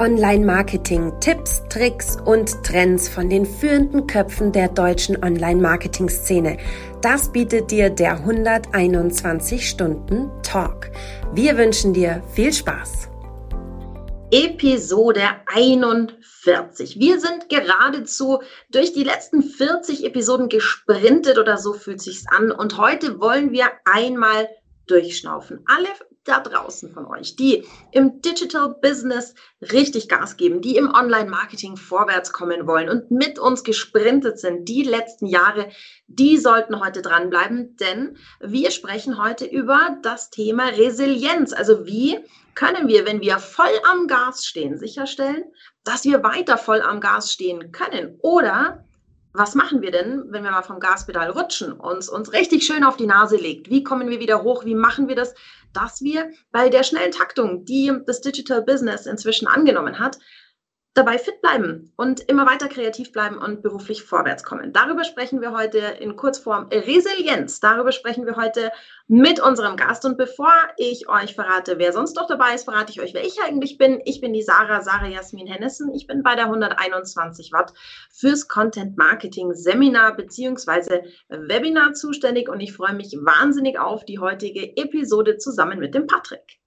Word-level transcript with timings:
Online-Marketing, 0.00 1.12
Tipps, 1.20 1.62
Tricks 1.68 2.16
und 2.24 2.64
Trends 2.64 3.06
von 3.06 3.28
den 3.28 3.44
führenden 3.44 4.06
Köpfen 4.06 4.50
der 4.50 4.68
deutschen 4.68 5.22
Online-Marketing-Szene. 5.22 6.56
Das 7.02 7.30
bietet 7.30 7.70
dir 7.70 7.90
der 7.90 8.12
121 8.12 9.68
Stunden 9.68 10.30
Talk. 10.42 10.90
Wir 11.34 11.58
wünschen 11.58 11.92
dir 11.92 12.22
viel 12.32 12.50
Spaß. 12.50 13.10
Episode 14.30 15.22
41. 15.44 16.98
Wir 16.98 17.20
sind 17.20 17.50
geradezu 17.50 18.40
durch 18.70 18.94
die 18.94 19.04
letzten 19.04 19.42
40 19.42 20.06
Episoden 20.06 20.48
gesprintet 20.48 21.36
oder 21.36 21.58
so 21.58 21.74
fühlt 21.74 22.00
sich's 22.00 22.24
an 22.26 22.50
und 22.50 22.78
heute 22.78 23.20
wollen 23.20 23.52
wir 23.52 23.66
einmal 23.84 24.48
durchschnaufen. 24.86 25.62
Alle 25.66 25.88
da 26.24 26.40
draußen 26.40 26.92
von 26.92 27.06
euch, 27.06 27.36
die 27.36 27.64
im 27.92 28.20
Digital 28.20 28.76
Business 28.82 29.34
richtig 29.72 30.08
Gas 30.08 30.36
geben, 30.36 30.60
die 30.60 30.76
im 30.76 30.92
Online-Marketing 30.92 31.76
vorwärts 31.76 32.32
kommen 32.32 32.66
wollen 32.66 32.90
und 32.90 33.10
mit 33.10 33.38
uns 33.38 33.64
gesprintet 33.64 34.38
sind 34.38 34.68
die 34.68 34.82
letzten 34.82 35.26
Jahre, 35.26 35.70
die 36.06 36.36
sollten 36.36 36.80
heute 36.80 37.00
dranbleiben, 37.00 37.76
denn 37.76 38.18
wir 38.40 38.70
sprechen 38.70 39.22
heute 39.22 39.46
über 39.46 39.96
das 40.02 40.30
Thema 40.30 40.68
Resilienz. 40.68 41.52
Also 41.52 41.86
wie 41.86 42.18
können 42.54 42.88
wir, 42.88 43.06
wenn 43.06 43.22
wir 43.22 43.38
voll 43.38 43.80
am 43.90 44.06
Gas 44.06 44.44
stehen, 44.44 44.76
sicherstellen, 44.76 45.44
dass 45.84 46.04
wir 46.04 46.22
weiter 46.22 46.58
voll 46.58 46.82
am 46.82 47.00
Gas 47.00 47.32
stehen 47.32 47.72
können 47.72 48.18
oder 48.20 48.84
was 49.32 49.54
machen 49.54 49.80
wir 49.80 49.90
denn, 49.90 50.24
wenn 50.28 50.42
wir 50.42 50.50
mal 50.50 50.62
vom 50.62 50.80
Gaspedal 50.80 51.30
rutschen, 51.30 51.72
uns 51.72 52.08
uns 52.08 52.32
richtig 52.32 52.64
schön 52.64 52.84
auf 52.84 52.96
die 52.96 53.06
Nase 53.06 53.36
legt? 53.36 53.70
Wie 53.70 53.84
kommen 53.84 54.08
wir 54.08 54.20
wieder 54.20 54.42
hoch? 54.42 54.64
Wie 54.64 54.74
machen 54.74 55.08
wir 55.08 55.14
das, 55.14 55.34
dass 55.72 56.02
wir 56.02 56.30
bei 56.50 56.68
der 56.68 56.82
schnellen 56.82 57.12
Taktung, 57.12 57.64
die 57.64 57.92
das 58.06 58.20
Digital 58.20 58.62
Business 58.62 59.06
inzwischen 59.06 59.46
angenommen 59.46 59.98
hat, 59.98 60.18
dabei 60.94 61.18
fit 61.18 61.40
bleiben 61.40 61.92
und 61.96 62.20
immer 62.20 62.46
weiter 62.46 62.68
kreativ 62.68 63.12
bleiben 63.12 63.38
und 63.38 63.62
beruflich 63.62 64.02
vorwärts 64.02 64.42
kommen. 64.42 64.72
Darüber 64.72 65.04
sprechen 65.04 65.40
wir 65.40 65.52
heute 65.52 65.78
in 65.78 66.16
Kurzform 66.16 66.66
Resilienz. 66.66 67.60
Darüber 67.60 67.92
sprechen 67.92 68.26
wir 68.26 68.34
heute 68.34 68.72
mit 69.06 69.40
unserem 69.40 69.76
Gast. 69.76 70.04
Und 70.04 70.18
bevor 70.18 70.52
ich 70.76 71.08
euch 71.08 71.34
verrate, 71.36 71.78
wer 71.78 71.92
sonst 71.92 72.16
noch 72.16 72.26
dabei 72.26 72.54
ist, 72.54 72.64
verrate 72.64 72.90
ich 72.90 73.00
euch, 73.00 73.14
wer 73.14 73.24
ich 73.24 73.40
eigentlich 73.40 73.78
bin. 73.78 74.00
Ich 74.04 74.20
bin 74.20 74.32
die 74.32 74.42
Sarah, 74.42 74.82
Sarah 74.82 75.06
Jasmin 75.06 75.46
Hennessen. 75.46 75.94
Ich 75.94 76.08
bin 76.08 76.24
bei 76.24 76.34
der 76.34 76.46
121 76.46 77.52
Watt 77.52 77.72
fürs 78.10 78.48
Content 78.48 78.98
Marketing 78.98 79.54
Seminar 79.54 80.16
beziehungsweise 80.16 81.04
Webinar 81.28 81.92
zuständig 81.92 82.48
und 82.48 82.58
ich 82.60 82.72
freue 82.72 82.94
mich 82.94 83.12
wahnsinnig 83.12 83.78
auf 83.78 84.04
die 84.04 84.18
heutige 84.18 84.76
Episode 84.76 85.38
zusammen 85.38 85.78
mit 85.78 85.94
dem 85.94 86.08
Patrick. 86.08 86.59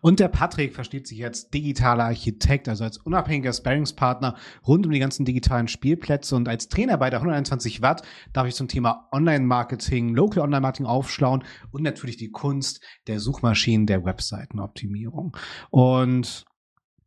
Und 0.00 0.20
der 0.20 0.28
Patrick 0.28 0.74
versteht 0.74 1.06
sich 1.06 1.24
als 1.24 1.50
digitaler 1.50 2.04
Architekt, 2.04 2.68
also 2.68 2.84
als 2.84 2.98
unabhängiger 2.98 3.52
Sparringspartner 3.52 4.36
rund 4.66 4.86
um 4.86 4.92
die 4.92 4.98
ganzen 4.98 5.24
digitalen 5.24 5.68
Spielplätze 5.68 6.36
und 6.36 6.48
als 6.48 6.68
Trainer 6.68 6.96
bei 6.96 7.10
der 7.10 7.20
121 7.20 7.82
Watt 7.82 8.02
darf 8.32 8.46
ich 8.46 8.54
zum 8.54 8.68
Thema 8.68 9.08
Online-Marketing, 9.12 10.14
Local 10.14 10.42
Online-Marketing 10.42 10.86
aufschlauen 10.86 11.44
und 11.70 11.82
natürlich 11.82 12.16
die 12.16 12.30
Kunst 12.30 12.82
der 13.06 13.20
Suchmaschinen, 13.20 13.86
der 13.86 14.04
Webseitenoptimierung. 14.04 15.36
Und 15.70 16.46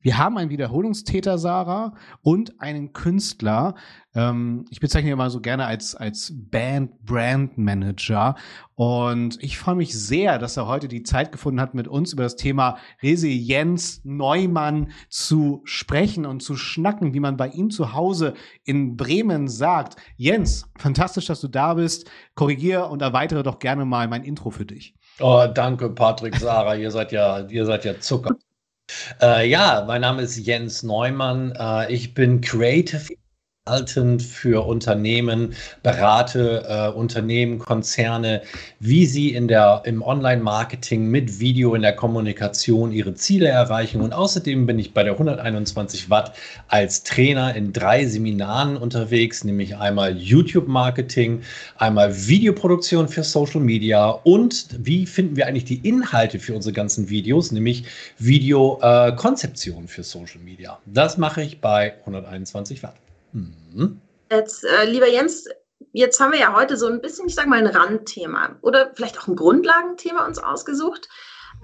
wir 0.02 0.18
haben 0.18 0.38
einen 0.38 0.52
Wiederholungstäter, 0.52 1.38
Sarah, 1.38 1.94
und 2.22 2.62
einen 2.62 2.94
Künstler. 2.94 3.76
Ähm, 4.14 4.66
ich 4.70 4.80
bezeichne 4.80 5.10
ihn 5.10 5.14
immer 5.14 5.30
so 5.30 5.42
gerne 5.42 5.66
als, 5.66 5.96
als 5.96 6.32
Band-Brand-Manager. 6.34 8.36
Und 8.76 9.42
ich 9.44 9.58
freue 9.58 9.76
mich 9.76 10.00
sehr, 10.00 10.38
dass 10.38 10.56
er 10.56 10.68
heute 10.68 10.88
die 10.88 11.04
Zeit 11.04 11.32
gefunden 11.32 11.60
hat, 11.60 11.74
mit 11.74 11.88
uns 11.88 12.14
über 12.14 12.24
das 12.24 12.36
Thema 12.36 12.78
Resilienz 13.02 14.02
Neumann 14.04 14.92
zu 15.10 15.62
sprechen 15.66 16.26
und 16.26 16.44
zu 16.44 16.56
schnacken, 16.56 17.16
wie 17.16 17.20
man 17.20 17.36
bei 17.36 17.50
ihm 17.50 17.72
zu 17.72 17.94
Hause 17.94 18.36
in 18.64 18.98
Bremen 18.98 19.48
sagt. 19.48 19.96
Jens, 20.16 20.70
fantastisch, 20.78 21.26
dass 21.26 21.42
du 21.42 21.48
da 21.48 21.74
bist. 21.74 22.10
Korrigiere 22.36 22.88
und 22.88 23.02
erweitere 23.02 23.42
doch 23.42 23.60
gerne 23.60 23.84
mal 23.84 24.08
mein 24.08 24.24
Intro 24.24 24.52
für 24.52 24.66
dich. 24.66 24.94
Oh, 25.20 25.48
danke, 25.52 25.90
Patrick, 25.90 26.36
Sarah. 26.36 26.76
ihr 26.76 26.92
seid 26.92 27.12
ja, 27.12 27.40
ihr 27.50 27.66
seid 27.66 27.84
ja 27.84 28.00
Zucker. 28.00 28.36
Äh, 29.22 29.50
ja, 29.50 29.84
mein 29.88 30.02
Name 30.02 30.22
ist 30.22 30.38
Jens 30.38 30.84
Neumann. 30.84 31.54
Äh, 31.58 31.92
ich 31.94 32.14
bin 32.14 32.42
Creative 32.42 33.14
Consultant 33.68 34.22
für 34.22 34.66
Unternehmen, 34.66 35.54
berate 35.84 36.64
äh, 36.68 36.90
Unternehmen, 36.90 37.60
Konzerne, 37.60 38.42
wie 38.80 39.06
sie 39.06 39.34
in 39.34 39.48
der, 39.48 39.82
im 39.86 40.02
Online-Marketing 40.02 41.08
mit 41.08 41.40
Video 41.40 41.76
in 41.76 41.82
der 41.82 41.94
Kommunikation 41.94 42.92
ihre 42.92 43.14
Ziele 43.16 43.50
erreichen. 43.50 44.02
Und 44.02 44.14
außerdem 44.14 44.66
bin 44.66 44.80
ich 44.80 44.94
bei 44.94 45.04
der 45.04 45.14
121 45.14 46.10
Watt 46.10 46.34
als 46.70 47.04
Trainer 47.04 47.56
in 47.56 47.74
drei 47.74 48.06
Seminaren 48.06 48.78
unterwegs, 48.78 49.44
nämlich 49.44 49.76
einmal 49.76 50.18
YouTube-Marketing, 50.18 51.42
einmal 51.78 52.16
Videoproduktion 52.28 53.08
für 53.10 53.24
Social 53.24 53.62
Media 53.62 54.10
und 54.10 54.68
wie 54.80 55.06
finden 55.06 55.36
wir 55.36 55.48
eigentlich 55.48 55.66
die 55.66 55.88
Inhalte 55.88 56.40
für 56.40 56.56
unsere 56.56 56.74
ganzen 56.74 57.10
Videos, 57.10 57.52
nämlich 57.52 57.84
Videokonzeption 58.18 59.86
äh, 59.86 59.88
für 59.88 60.04
Social 60.04 60.40
Media. 60.42 60.80
Das 60.86 61.18
mache 61.18 61.42
ich 61.42 61.60
bei 61.60 61.96
121 62.06 62.84
Watt. 62.84 62.96
Mhm. 63.32 64.02
Jetzt, 64.32 64.64
äh, 64.64 64.86
lieber 64.86 65.08
Jens, 65.08 65.48
jetzt 65.94 66.20
haben 66.20 66.34
wir 66.34 66.40
ja 66.40 66.56
heute 66.56 66.78
so 66.78 66.88
ein 66.88 67.02
bisschen, 67.02 67.28
ich 67.28 67.36
sag 67.36 67.48
mal, 67.48 67.60
ein 67.60 67.68
Randthema 67.68 68.58
oder 68.62 68.92
vielleicht 68.94 69.20
auch 69.20 69.28
ein 69.28 69.36
Grundlagenthema 69.36 70.26
uns 70.26 70.40
ausgesucht. 70.40 71.08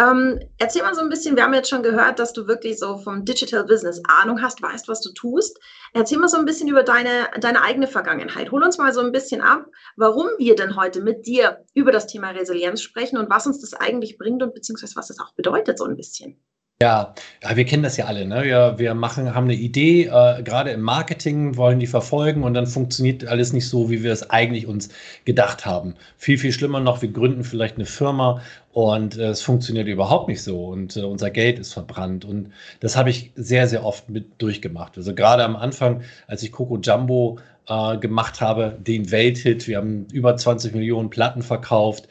Ähm, 0.02 0.40
erzähl 0.58 0.82
mal 0.82 0.96
so 0.96 1.02
ein 1.02 1.10
bisschen, 1.10 1.36
wir 1.36 1.44
haben 1.44 1.54
jetzt 1.54 1.70
schon 1.70 1.84
gehört, 1.84 2.18
dass 2.18 2.34
du 2.34 2.48
wirklich 2.48 2.80
so 2.80 2.98
vom 2.98 3.26
Digital 3.26 3.64
Business 3.64 4.02
Ahnung 4.08 4.42
hast, 4.42 4.62
weißt, 4.62 4.88
was 4.88 5.02
du 5.02 5.14
tust. 5.14 5.60
Erzähl 5.94 6.18
mal 6.18 6.30
so 6.30 6.38
ein 6.38 6.46
bisschen 6.46 6.68
über 6.68 6.82
deine, 6.82 7.30
deine 7.40 7.62
eigene 7.62 7.86
Vergangenheit. 7.86 8.52
Hol 8.52 8.64
uns 8.64 8.80
mal 8.80 8.92
so 8.92 9.02
ein 9.02 9.12
bisschen 9.12 9.42
ab, 9.42 9.68
warum 9.96 10.30
wir 10.40 10.56
denn 10.56 10.76
heute 10.76 11.02
mit 11.02 11.28
dir 11.28 11.64
über 11.76 11.92
das 11.92 12.08
Thema 12.08 12.32
Resilienz 12.32 12.82
sprechen 12.82 13.18
und 13.18 13.30
was 13.30 13.46
uns 13.46 13.60
das 13.62 13.76
eigentlich 13.76 14.18
bringt 14.18 14.42
und 14.42 14.56
beziehungsweise 14.56 14.96
was 14.96 15.12
es 15.12 15.20
auch 15.20 15.34
bedeutet, 15.36 15.78
so 15.78 15.86
ein 15.86 15.96
bisschen. 15.96 16.44
Ja, 16.84 17.14
ja, 17.42 17.56
wir 17.56 17.64
kennen 17.64 17.82
das 17.84 17.96
ja 17.96 18.08
alle. 18.08 18.26
Ne? 18.26 18.44
Wir, 18.44 18.74
wir 18.78 18.94
machen, 18.94 19.34
haben 19.34 19.46
eine 19.46 19.54
Idee, 19.54 20.08
äh, 20.08 20.44
gerade 20.44 20.72
im 20.72 20.82
Marketing 20.82 21.56
wollen 21.56 21.80
die 21.80 21.88
verfolgen 21.88 22.44
und 22.44 22.56
dann 22.56 22.68
funktioniert 22.68 23.26
alles 23.26 23.54
nicht 23.54 23.70
so, 23.70 23.90
wie 23.90 24.04
wir 24.04 24.12
es 24.12 24.30
eigentlich 24.30 24.68
uns 24.68 24.90
gedacht 25.24 25.66
haben. 25.66 25.96
Viel, 26.18 26.38
viel 26.38 26.52
schlimmer 26.52 26.82
noch, 26.82 27.02
wir 27.02 27.08
gründen 27.08 27.46
vielleicht 27.46 27.76
eine 27.76 27.86
Firma 27.86 28.42
und 28.74 29.18
äh, 29.18 29.30
es 29.30 29.42
funktioniert 29.42 29.88
überhaupt 29.88 30.28
nicht 30.28 30.44
so 30.44 30.66
und 30.66 30.98
äh, 30.98 31.02
unser 31.02 31.30
Geld 31.30 31.60
ist 31.60 31.74
verbrannt. 31.74 32.26
Und 32.26 32.52
das 32.82 32.98
habe 32.98 33.10
ich 33.10 33.32
sehr, 33.36 33.68
sehr 33.68 33.86
oft 33.86 34.10
mit 34.10 34.42
durchgemacht. 34.42 34.98
Also 34.98 35.16
gerade 35.16 35.44
am 35.44 35.56
Anfang, 35.56 36.02
als 36.28 36.44
ich 36.44 36.52
Coco 36.52 36.78
Jumbo 36.78 37.40
äh, 37.68 37.98
gemacht 37.98 38.42
habe, 38.42 38.78
den 38.80 39.12
Welthit, 39.12 39.68
wir 39.68 39.78
haben 39.78 40.08
über 40.12 40.36
20 40.36 40.74
Millionen 40.74 41.10
Platten 41.10 41.42
verkauft 41.42 42.08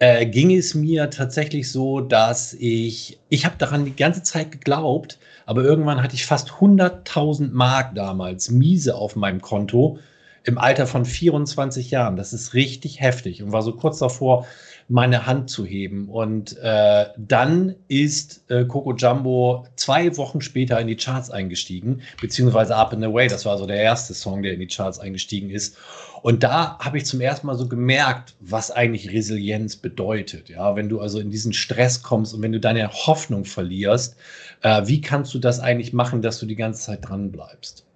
äh, 0.00 0.26
ging 0.26 0.56
es 0.56 0.74
mir 0.74 1.10
tatsächlich 1.10 1.70
so, 1.70 2.00
dass 2.00 2.54
ich, 2.54 3.20
ich 3.28 3.44
habe 3.44 3.56
daran 3.58 3.84
die 3.84 3.94
ganze 3.94 4.22
Zeit 4.22 4.50
geglaubt, 4.50 5.18
aber 5.46 5.62
irgendwann 5.62 6.02
hatte 6.02 6.14
ich 6.14 6.24
fast 6.26 6.50
100.000 6.52 7.50
Mark 7.52 7.94
damals 7.94 8.50
miese 8.50 8.94
auf 8.96 9.14
meinem 9.14 9.42
Konto 9.42 9.98
im 10.44 10.56
Alter 10.56 10.86
von 10.86 11.04
24 11.04 11.90
Jahren. 11.90 12.16
Das 12.16 12.32
ist 12.32 12.54
richtig 12.54 13.00
heftig 13.00 13.42
und 13.42 13.52
war 13.52 13.62
so 13.62 13.74
kurz 13.74 13.98
davor, 13.98 14.46
meine 14.90 15.24
Hand 15.26 15.48
zu 15.48 15.64
heben. 15.64 16.08
Und 16.08 16.58
äh, 16.58 17.06
dann 17.16 17.76
ist 17.88 18.44
äh, 18.50 18.64
Coco 18.64 18.94
Jumbo 18.94 19.66
zwei 19.76 20.16
Wochen 20.16 20.40
später 20.40 20.80
in 20.80 20.88
die 20.88 20.96
Charts 20.96 21.30
eingestiegen, 21.30 22.02
beziehungsweise 22.20 22.74
Up 22.74 22.92
and 22.92 23.04
Away. 23.04 23.28
Das 23.28 23.46
war 23.46 23.56
so 23.56 23.66
der 23.66 23.76
erste 23.76 24.14
Song, 24.14 24.42
der 24.42 24.52
in 24.52 24.60
die 24.60 24.66
Charts 24.66 24.98
eingestiegen 24.98 25.50
ist. 25.50 25.76
Und 26.22 26.42
da 26.42 26.76
habe 26.80 26.98
ich 26.98 27.06
zum 27.06 27.20
ersten 27.20 27.46
Mal 27.46 27.56
so 27.56 27.68
gemerkt, 27.68 28.34
was 28.40 28.70
eigentlich 28.70 29.10
Resilienz 29.12 29.76
bedeutet. 29.76 30.48
Ja, 30.48 30.74
wenn 30.74 30.88
du 30.88 31.00
also 31.00 31.20
in 31.20 31.30
diesen 31.30 31.52
Stress 31.52 32.02
kommst 32.02 32.34
und 32.34 32.42
wenn 32.42 32.52
du 32.52 32.60
deine 32.60 32.90
Hoffnung 32.90 33.44
verlierst, 33.44 34.16
äh, 34.62 34.82
wie 34.86 35.00
kannst 35.00 35.32
du 35.32 35.38
das 35.38 35.60
eigentlich 35.60 35.92
machen, 35.92 36.20
dass 36.20 36.40
du 36.40 36.46
die 36.46 36.56
ganze 36.56 36.82
Zeit 36.82 37.08
dran 37.08 37.30
bleibst? 37.30 37.86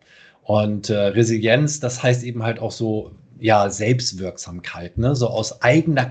Und 0.44 0.90
äh, 0.90 0.96
Resilienz, 0.96 1.80
das 1.80 2.02
heißt 2.02 2.22
eben 2.22 2.44
halt 2.44 2.60
auch 2.60 2.72
so, 2.72 3.12
ja, 3.40 3.68
Selbstwirksamkeit, 3.68 4.96
ne? 4.96 5.16
so 5.16 5.28
aus 5.28 5.60
eigener 5.60 6.08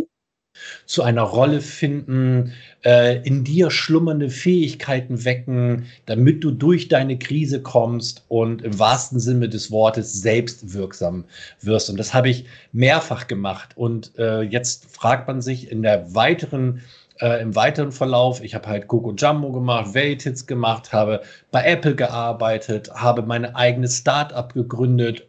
zu 0.86 1.04
einer 1.04 1.24
Rolle 1.24 1.62
finden, 1.62 2.54
äh, 2.84 3.26
in 3.26 3.44
dir 3.44 3.72
schlummernde 3.72 4.30
Fähigkeiten 4.30 5.26
wecken, 5.26 5.86
damit 6.06 6.44
du 6.44 6.52
durch 6.52 6.88
deine 6.88 7.18
Krise 7.18 7.62
kommst 7.62 8.24
und 8.28 8.62
im 8.62 8.78
wahrsten 8.78 9.20
Sinne 9.20 9.50
des 9.50 9.72
Wortes 9.72 10.22
selbstwirksam 10.22 11.26
wirst. 11.62 11.90
Und 11.90 11.98
das 11.98 12.14
habe 12.14 12.30
ich 12.30 12.46
mehrfach 12.72 13.28
gemacht. 13.28 13.72
Und 13.76 14.18
äh, 14.18 14.42
jetzt 14.42 14.96
fragt 14.96 15.28
man 15.28 15.42
sich 15.42 15.72
in 15.72 15.82
der 15.82 16.14
weiteren 16.14 16.82
äh, 17.20 17.42
im 17.42 17.56
weiteren 17.56 17.92
Verlauf, 17.92 18.42
ich 18.42 18.56
habe 18.56 18.68
halt 18.68 18.88
Coco 18.88 19.14
Jumbo 19.14 19.52
gemacht, 19.52 19.94
Welthits 19.94 20.48
gemacht, 20.48 20.92
habe 20.92 21.22
bei 21.52 21.64
Apple 21.64 21.96
gearbeitet, 21.96 22.90
habe 22.92 23.22
meine 23.22 23.56
eigene 23.56 23.88
Start-up 23.88 24.54
gegründet 24.54 25.28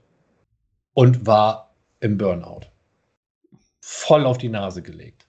und 0.95 1.27
war 1.27 1.75
im 2.01 2.17
Burnout 2.17 2.74
voll 3.87 4.25
auf 4.25 4.39
die 4.39 4.49
Nase 4.49 4.81
gelegt. 4.81 5.27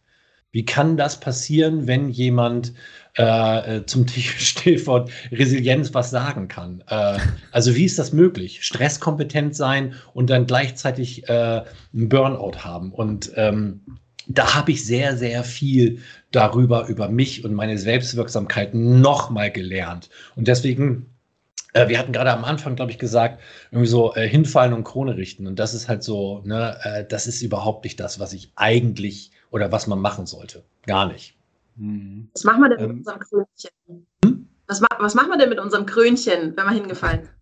Wie 0.52 0.64
kann 0.64 0.96
das 0.96 1.20
passieren, 1.20 1.88
wenn 1.88 2.08
jemand 2.08 2.72
äh, 3.18 3.80
äh 3.80 3.86
zum 3.86 4.08
Stichwort 4.08 5.12
Resilienz 5.30 5.94
was 5.94 6.10
sagen 6.10 6.48
kann? 6.48 6.82
Äh, 6.88 7.18
also 7.52 7.76
wie 7.76 7.84
ist 7.84 8.00
das 8.00 8.14
möglich? 8.14 8.64
Stresskompetent 8.64 9.58
sein 9.58 9.96
und 10.14 10.30
dann 10.30 10.48
gleichzeitig 10.48 11.28
äh, 11.28 11.64
einen 11.94 12.08
Burnout 12.08 12.60
haben. 12.60 12.94
Und 12.94 13.34
ähm, 13.36 13.82
da 14.28 14.56
habe 14.56 14.72
ich 14.72 14.86
sehr, 14.86 15.18
sehr 15.18 15.44
viel 15.44 16.00
darüber, 16.32 16.88
über 16.88 17.10
mich 17.10 17.44
und 17.44 17.54
meine 17.54 17.78
Selbstwirksamkeit 17.78 18.74
nochmal 18.74 19.52
gelernt. 19.52 20.10
Und 20.38 20.48
deswegen 20.48 21.15
äh, 21.76 21.90
wir 21.90 22.00
hatten 22.00 22.14
gerade 22.14 22.32
am 22.32 22.46
Anfang, 22.46 22.76
glaube 22.76 22.92
ich, 22.92 22.98
gesagt, 22.98 23.42
irgendwie 23.72 23.88
so 23.88 24.16
äh, 24.16 24.28
hinfallen 24.28 24.74
und 24.74 24.86
Krone 24.86 25.18
richten. 25.18 25.46
Und 25.46 25.60
das 25.60 25.74
ist 25.74 25.90
halt 25.90 26.04
so, 26.04 26.42
ne, 26.46 26.78
äh, 26.84 27.06
das 27.06 27.28
ist 27.28 27.42
überhaupt 27.42 27.84
nicht 27.84 28.00
das, 28.00 28.20
was 28.20 28.34
ich 28.34 28.52
eigentlich 28.56 29.32
oder 29.52 29.72
was 29.72 29.86
man 29.86 30.00
machen 30.00 30.26
sollte. 30.26 30.64
Gar 30.88 31.08
nicht. 31.08 31.36
Mhm. 31.76 32.30
Was 32.34 32.44
machen 32.46 32.62
wir 32.62 32.70
denn 32.70 32.80
ähm, 32.80 32.88
mit 32.88 32.98
unserem 33.00 33.20
Krönchen? 33.20 34.08
Hm? 34.24 34.48
Was, 34.68 34.82
was 35.00 35.16
machen 35.16 35.30
wir 35.30 35.38
denn 35.38 35.50
mit 35.50 35.60
unserem 35.60 35.86
Krönchen, 35.86 36.56
wenn 36.56 36.66
wir 36.66 36.72
hingefallen 36.72 37.24
sind? 37.24 37.36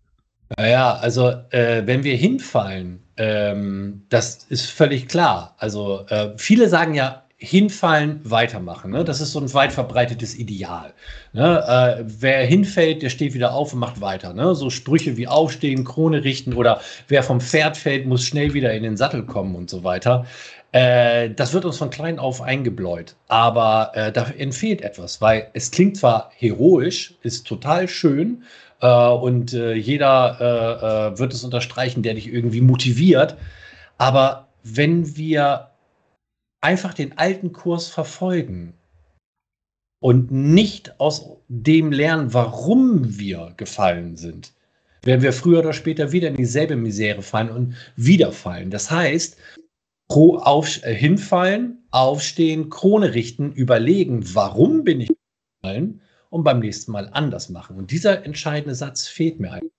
Naja, 0.58 0.94
also 0.96 1.28
äh, 1.50 1.86
wenn 1.86 2.04
wir 2.04 2.16
hinfallen, 2.16 3.02
ähm, 3.16 4.04
das 4.08 4.44
ist 4.44 4.70
völlig 4.70 5.08
klar. 5.08 5.54
Also 5.58 6.06
äh, 6.08 6.34
viele 6.36 6.68
sagen 6.68 6.94
ja, 6.94 7.23
hinfallen, 7.36 8.20
weitermachen. 8.24 8.90
Ne? 8.90 9.04
Das 9.04 9.20
ist 9.20 9.32
so 9.32 9.40
ein 9.40 9.52
weit 9.54 9.72
verbreitetes 9.72 10.38
Ideal. 10.38 10.94
Ne? 11.32 11.62
Äh, 11.66 12.04
wer 12.06 12.44
hinfällt, 12.44 13.02
der 13.02 13.10
steht 13.10 13.34
wieder 13.34 13.54
auf 13.54 13.72
und 13.72 13.80
macht 13.80 14.00
weiter. 14.00 14.32
Ne? 14.32 14.54
So 14.54 14.70
Sprüche 14.70 15.16
wie 15.16 15.28
aufstehen, 15.28 15.84
Krone 15.84 16.24
richten 16.24 16.54
oder 16.54 16.80
wer 17.08 17.22
vom 17.22 17.40
Pferd 17.40 17.76
fällt, 17.76 18.06
muss 18.06 18.24
schnell 18.24 18.54
wieder 18.54 18.72
in 18.72 18.82
den 18.82 18.96
Sattel 18.96 19.24
kommen 19.24 19.56
und 19.56 19.68
so 19.68 19.84
weiter. 19.84 20.26
Äh, 20.72 21.30
das 21.30 21.52
wird 21.52 21.64
uns 21.64 21.76
von 21.76 21.90
klein 21.90 22.18
auf 22.18 22.40
eingebläut. 22.40 23.16
Aber 23.28 23.90
äh, 23.94 24.12
da 24.12 24.26
entfehlt 24.38 24.82
etwas, 24.82 25.20
weil 25.20 25.48
es 25.52 25.70
klingt 25.70 25.96
zwar 25.96 26.30
heroisch, 26.36 27.14
ist 27.22 27.46
total 27.46 27.88
schön, 27.88 28.44
äh, 28.80 29.08
und 29.08 29.54
äh, 29.54 29.74
jeder 29.74 31.12
äh, 31.14 31.18
wird 31.18 31.32
es 31.32 31.42
unterstreichen, 31.42 32.02
der 32.02 32.14
dich 32.14 32.32
irgendwie 32.32 32.60
motiviert. 32.60 33.36
Aber 33.98 34.48
wenn 34.62 35.16
wir 35.16 35.68
einfach 36.64 36.94
den 36.94 37.18
alten 37.18 37.52
Kurs 37.52 37.88
verfolgen 37.88 38.72
und 40.00 40.32
nicht 40.32 40.98
aus 40.98 41.36
dem 41.48 41.92
lernen, 41.92 42.32
warum 42.32 43.18
wir 43.18 43.52
gefallen 43.58 44.16
sind, 44.16 44.54
werden 45.02 45.20
wir 45.20 45.34
früher 45.34 45.58
oder 45.58 45.74
später 45.74 46.10
wieder 46.12 46.28
in 46.28 46.36
dieselbe 46.36 46.76
Misere 46.76 47.20
fallen 47.20 47.50
und 47.50 47.74
wieder 47.96 48.32
fallen. 48.32 48.70
Das 48.70 48.90
heißt, 48.90 49.36
pro 50.08 50.38
auf, 50.38 50.82
äh, 50.84 50.94
hinfallen, 50.94 51.86
aufstehen, 51.90 52.70
Krone 52.70 53.12
richten, 53.12 53.52
überlegen, 53.52 54.34
warum 54.34 54.84
bin 54.84 55.02
ich 55.02 55.10
gefallen 55.60 56.00
und 56.30 56.44
beim 56.44 56.60
nächsten 56.60 56.92
Mal 56.92 57.10
anders 57.12 57.50
machen. 57.50 57.76
Und 57.76 57.90
dieser 57.90 58.24
entscheidende 58.24 58.74
Satz 58.74 59.06
fehlt 59.06 59.38
mir 59.38 59.52
eigentlich 59.52 59.72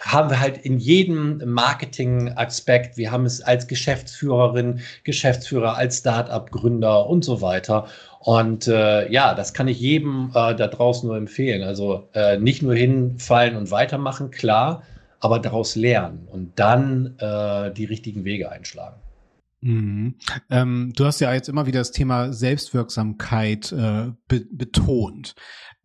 haben 0.00 0.30
wir 0.30 0.40
halt 0.40 0.58
in 0.58 0.78
jedem 0.78 1.42
Marketing-Aspekt. 1.44 2.96
Wir 2.96 3.10
haben 3.10 3.24
es 3.24 3.40
als 3.40 3.66
Geschäftsführerin, 3.66 4.80
Geschäftsführer, 5.04 5.76
als 5.76 5.98
Start-up-Gründer 5.98 7.06
und 7.06 7.24
so 7.24 7.40
weiter. 7.40 7.86
Und 8.20 8.68
äh, 8.68 9.10
ja, 9.10 9.34
das 9.34 9.54
kann 9.54 9.68
ich 9.68 9.80
jedem 9.80 10.30
äh, 10.34 10.54
da 10.54 10.66
draußen 10.66 11.08
nur 11.08 11.16
empfehlen. 11.16 11.62
Also 11.62 12.08
äh, 12.14 12.38
nicht 12.38 12.62
nur 12.62 12.74
hinfallen 12.74 13.56
und 13.56 13.70
weitermachen, 13.70 14.30
klar, 14.30 14.82
aber 15.20 15.38
daraus 15.38 15.74
lernen 15.76 16.28
und 16.30 16.58
dann 16.58 17.16
äh, 17.18 17.72
die 17.72 17.84
richtigen 17.84 18.24
Wege 18.24 18.50
einschlagen. 18.50 19.00
Mhm. 19.60 20.14
Ähm, 20.50 20.92
du 20.94 21.04
hast 21.04 21.20
ja 21.20 21.32
jetzt 21.32 21.48
immer 21.48 21.66
wieder 21.66 21.80
das 21.80 21.90
Thema 21.90 22.32
Selbstwirksamkeit 22.32 23.72
äh, 23.72 24.12
be 24.28 24.46
betont. 24.50 25.34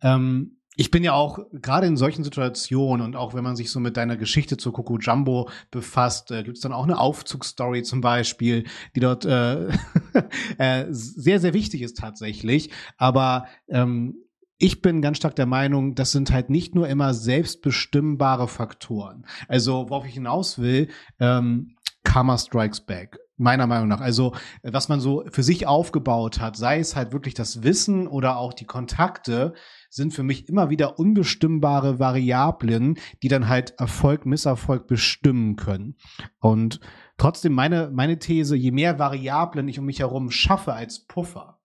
Ähm, 0.00 0.58
ich 0.76 0.90
bin 0.90 1.04
ja 1.04 1.12
auch 1.12 1.38
gerade 1.52 1.86
in 1.86 1.96
solchen 1.96 2.24
Situationen 2.24 3.04
und 3.04 3.16
auch 3.16 3.34
wenn 3.34 3.44
man 3.44 3.56
sich 3.56 3.70
so 3.70 3.80
mit 3.80 3.96
deiner 3.96 4.16
Geschichte 4.16 4.56
zu 4.56 4.72
Coco 4.72 4.98
Jumbo 4.98 5.48
befasst, 5.70 6.30
äh, 6.30 6.42
gibt 6.42 6.56
es 6.56 6.62
dann 6.62 6.72
auch 6.72 6.84
eine 6.84 6.98
Aufzugsstory 6.98 7.82
zum 7.82 8.00
Beispiel, 8.00 8.64
die 8.96 9.00
dort 9.00 9.24
äh, 9.24 9.68
äh, 10.58 10.86
sehr, 10.90 11.40
sehr 11.40 11.54
wichtig 11.54 11.82
ist 11.82 11.98
tatsächlich. 11.98 12.70
Aber 12.96 13.46
ähm, 13.68 14.16
ich 14.58 14.82
bin 14.82 15.02
ganz 15.02 15.18
stark 15.18 15.36
der 15.36 15.46
Meinung, 15.46 15.94
das 15.94 16.12
sind 16.12 16.32
halt 16.32 16.48
nicht 16.50 16.74
nur 16.74 16.88
immer 16.88 17.12
selbstbestimmbare 17.12 18.48
Faktoren. 18.48 19.26
Also, 19.48 19.90
worauf 19.90 20.06
ich 20.06 20.14
hinaus 20.14 20.58
will, 20.58 20.88
ähm, 21.18 21.76
Karma 22.04 22.38
Strikes 22.38 22.80
Back. 22.80 23.18
Meiner 23.36 23.66
Meinung 23.66 23.88
nach. 23.88 24.00
Also, 24.00 24.32
was 24.62 24.88
man 24.88 25.00
so 25.00 25.24
für 25.28 25.42
sich 25.42 25.66
aufgebaut 25.66 26.40
hat, 26.40 26.56
sei 26.56 26.78
es 26.78 26.94
halt 26.94 27.12
wirklich 27.12 27.34
das 27.34 27.64
Wissen 27.64 28.06
oder 28.06 28.36
auch 28.36 28.52
die 28.52 28.64
Kontakte, 28.64 29.54
sind 29.94 30.12
für 30.12 30.24
mich 30.24 30.48
immer 30.48 30.70
wieder 30.70 30.98
unbestimmbare 30.98 32.00
Variablen, 32.00 32.98
die 33.22 33.28
dann 33.28 33.48
halt 33.48 33.74
Erfolg, 33.78 34.26
Misserfolg 34.26 34.88
bestimmen 34.88 35.54
können. 35.54 35.96
Und 36.40 36.80
trotzdem 37.16 37.52
meine, 37.52 37.90
meine 37.92 38.18
These, 38.18 38.56
je 38.56 38.72
mehr 38.72 38.98
Variablen 38.98 39.68
ich 39.68 39.78
um 39.78 39.86
mich 39.86 40.00
herum 40.00 40.32
schaffe 40.32 40.72
als 40.72 41.06
Puffer, 41.06 41.60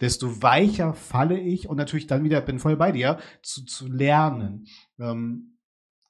desto 0.00 0.42
weicher 0.42 0.94
falle 0.94 1.38
ich 1.38 1.68
und 1.68 1.76
natürlich 1.76 2.06
dann 2.06 2.24
wieder, 2.24 2.40
bin 2.40 2.58
voll 2.58 2.76
bei 2.76 2.92
dir, 2.92 3.18
zu, 3.42 3.66
zu 3.66 3.88
lernen. 3.88 4.66
Ähm, 4.98 5.58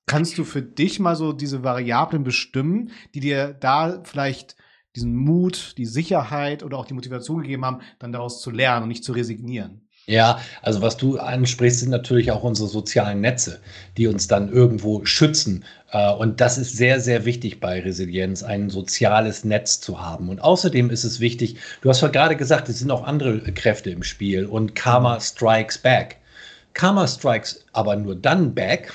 kannst 0.07 0.39
du 0.39 0.45
für 0.45 0.63
dich 0.63 1.01
mal 1.01 1.17
so 1.17 1.33
diese 1.33 1.65
Variablen 1.65 2.23
bestimmen, 2.23 2.93
die 3.15 3.21
dir 3.21 3.55
da 3.55 4.03
vielleicht 4.05 4.57
diesen 4.95 5.17
Mut, 5.17 5.75
die 5.79 5.87
Sicherheit 5.87 6.63
oder 6.63 6.79
auch 6.79 6.87
die 6.87 6.95
Motivation 6.95 7.43
gegeben 7.43 7.65
haben, 7.65 7.81
dann 7.99 8.13
daraus 8.13 8.41
zu 8.41 8.53
lernen 8.53 8.85
und 8.85 8.89
nicht 8.89 9.05
zu 9.05 9.13
resignieren? 9.13 9.89
Ja, 10.07 10.41
also 10.63 10.83
was 10.83 10.97
du 10.97 11.19
ansprichst, 11.19 11.81
sind 11.81 11.91
natürlich 11.91 12.33
auch 12.33 12.43
unsere 12.43 12.69
sozialen 12.69 13.21
Netze, 13.21 13.61
die 13.97 14.09
uns 14.09 14.27
dann 14.27 14.51
irgendwo 14.51 15.05
schützen. 15.05 15.65
Äh, 15.93 16.13
und 16.13 16.41
das 16.41 16.59
ist 16.59 16.77
sehr, 16.77 17.01
sehr 17.01 17.25
wichtig 17.25 17.61
bei 17.61 17.81
Resilienz, 17.81 18.43
ein 18.43 18.71
soziales 18.71 19.45
Netz 19.45 19.81
zu 19.81 20.01
haben. 20.01 20.29
Und 20.29 20.41
außerdem 20.41 20.91
ist 20.91 21.05
es 21.05 21.21
wichtig, 21.21 21.57
du 21.83 21.91
hast 21.91 22.01
ja 22.01 22.09
gerade 22.09 22.37
gesagt, 22.37 22.69
es 22.69 22.81
sind 22.81 22.91
auch 22.91 23.05
andere 23.05 23.41
Kräfte 23.53 23.91
im 23.91 24.03
Spiel 24.03 24.47
und 24.47 24.75
Karma 24.75 25.15
mhm. 25.17 25.21
strikes 25.21 25.79
back. 25.79 26.17
Karma 26.75 27.07
strikes 27.07 27.65
aber 27.73 27.97
nur 27.97 28.17
dann 28.17 28.55
back, 28.55 28.93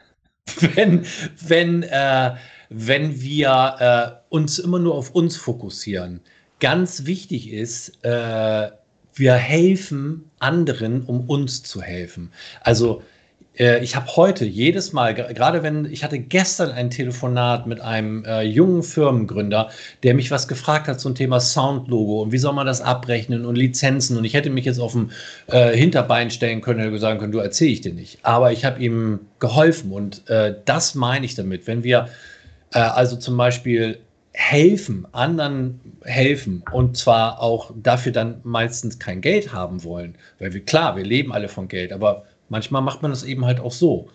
wenn, 0.74 1.06
wenn, 1.40 1.84
äh, 1.84 2.34
wenn 2.68 3.20
wir 3.20 4.20
äh, 4.30 4.34
uns 4.34 4.58
immer 4.58 4.78
nur 4.78 4.94
auf 4.94 5.10
uns 5.10 5.36
fokussieren. 5.36 6.20
Ganz 6.60 7.06
wichtig 7.06 7.50
ist, 7.50 8.04
äh, 8.04 8.70
wir 9.14 9.34
helfen 9.34 10.30
anderen, 10.38 11.02
um 11.02 11.28
uns 11.28 11.62
zu 11.62 11.82
helfen. 11.82 12.30
Also 12.62 13.02
äh, 13.58 13.82
ich 13.82 13.94
habe 13.96 14.06
heute 14.16 14.44
jedes 14.44 14.92
Mal, 14.92 15.14
gerade 15.14 15.62
wenn 15.62 15.84
ich 15.84 16.02
hatte 16.02 16.18
gestern 16.18 16.70
ein 16.70 16.90
Telefonat 16.90 17.66
mit 17.66 17.80
einem 17.80 18.24
äh, 18.24 18.42
jungen 18.42 18.82
Firmengründer, 18.82 19.70
der 20.02 20.14
mich 20.14 20.30
was 20.30 20.48
gefragt 20.48 20.88
hat 20.88 21.00
zum 21.00 21.14
Thema 21.14 21.40
Soundlogo 21.40 22.22
und 22.22 22.32
wie 22.32 22.38
soll 22.38 22.54
man 22.54 22.66
das 22.66 22.80
abrechnen 22.80 23.44
und 23.44 23.56
Lizenzen 23.56 24.16
und 24.16 24.24
ich 24.24 24.34
hätte 24.34 24.50
mich 24.50 24.64
jetzt 24.64 24.80
auf 24.80 24.92
dem 24.92 25.10
äh, 25.48 25.76
Hinterbein 25.76 26.30
stellen 26.30 26.60
können 26.60 26.92
und 26.92 26.98
sagen 26.98 27.18
können, 27.18 27.32
du 27.32 27.38
erzähle 27.38 27.70
ich 27.70 27.80
dir 27.80 27.92
nicht. 27.92 28.18
Aber 28.22 28.52
ich 28.52 28.64
habe 28.64 28.82
ihm 28.82 29.20
geholfen 29.38 29.92
und 29.92 30.28
äh, 30.28 30.54
das 30.64 30.94
meine 30.94 31.26
ich 31.26 31.34
damit. 31.34 31.66
Wenn 31.66 31.84
wir 31.84 32.08
äh, 32.72 32.78
also 32.78 33.16
zum 33.16 33.36
Beispiel 33.36 33.98
helfen, 34.32 35.06
anderen 35.12 35.80
helfen 36.04 36.62
und 36.72 36.96
zwar 36.96 37.40
auch 37.40 37.72
dafür 37.82 38.12
dann 38.12 38.40
meistens 38.44 38.98
kein 38.98 39.20
Geld 39.20 39.52
haben 39.52 39.82
wollen, 39.84 40.14
weil 40.38 40.52
wir 40.52 40.64
klar, 40.64 40.96
wir 40.96 41.04
leben 41.04 41.32
alle 41.32 41.48
von 41.48 41.68
Geld, 41.68 41.92
aber 41.92 42.24
manchmal 42.48 42.82
macht 42.82 43.02
man 43.02 43.10
das 43.10 43.24
eben 43.24 43.44
halt 43.44 43.60
auch 43.60 43.72
so. 43.72 44.08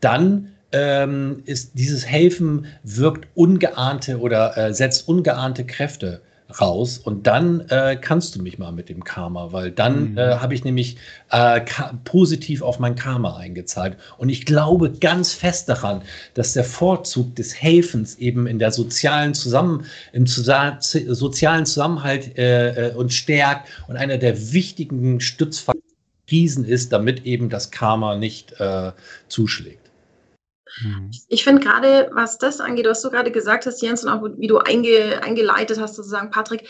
Dann 0.00 0.52
ähm, 0.72 1.42
ist 1.46 1.72
dieses 1.74 2.06
Helfen 2.06 2.66
wirkt 2.82 3.28
ungeahnte 3.34 4.18
oder 4.18 4.56
äh, 4.56 4.74
setzt 4.74 5.08
ungeahnte 5.08 5.64
Kräfte 5.64 6.22
raus 6.60 6.98
und 6.98 7.26
dann 7.26 7.60
äh, 7.68 7.96
kannst 8.00 8.36
du 8.36 8.42
mich 8.42 8.58
mal 8.58 8.72
mit 8.72 8.88
dem 8.88 9.04
Karma, 9.04 9.52
weil 9.52 9.70
dann 9.70 10.12
mhm. 10.12 10.18
äh, 10.18 10.36
habe 10.36 10.54
ich 10.54 10.64
nämlich 10.64 10.96
äh, 11.30 11.60
positiv 12.04 12.62
auf 12.62 12.78
mein 12.78 12.94
Karma 12.94 13.36
eingezahlt. 13.36 13.96
Und 14.18 14.28
ich 14.28 14.46
glaube 14.46 14.90
ganz 14.92 15.32
fest 15.34 15.68
daran, 15.68 16.02
dass 16.34 16.52
der 16.52 16.64
Vorzug 16.64 17.34
des 17.36 17.54
Helfens 17.54 18.16
eben 18.16 18.46
in 18.46 18.58
der 18.58 18.72
sozialen 18.72 19.34
Zusammen, 19.34 19.84
im 20.12 20.26
Zusa 20.26 20.78
sozialen 20.80 21.66
Zusammenhalt 21.66 22.36
äh, 22.38 22.88
äh, 22.88 22.94
uns 22.94 23.14
stärkt 23.14 23.68
und 23.88 23.96
einer 23.96 24.18
der 24.18 24.52
wichtigen 24.52 25.20
Stützfaktoren 25.20 25.80
ist, 26.64 26.92
damit 26.92 27.26
eben 27.26 27.48
das 27.48 27.70
Karma 27.72 28.16
nicht 28.16 28.52
äh, 28.60 28.92
zuschlägt. 29.28 29.89
Mhm. 30.82 31.10
Ich 31.28 31.44
finde 31.44 31.62
gerade, 31.62 32.10
was 32.12 32.38
das 32.38 32.60
angeht, 32.60 32.86
was 32.86 33.02
du 33.02 33.10
gerade 33.10 33.30
gesagt 33.30 33.66
hast, 33.66 33.82
Jens, 33.82 34.04
und 34.04 34.10
auch 34.10 34.22
wie 34.36 34.46
du 34.46 34.58
einge, 34.58 35.22
eingeleitet 35.22 35.80
hast, 35.80 35.96
sozusagen, 35.96 36.30
Patrick, 36.30 36.68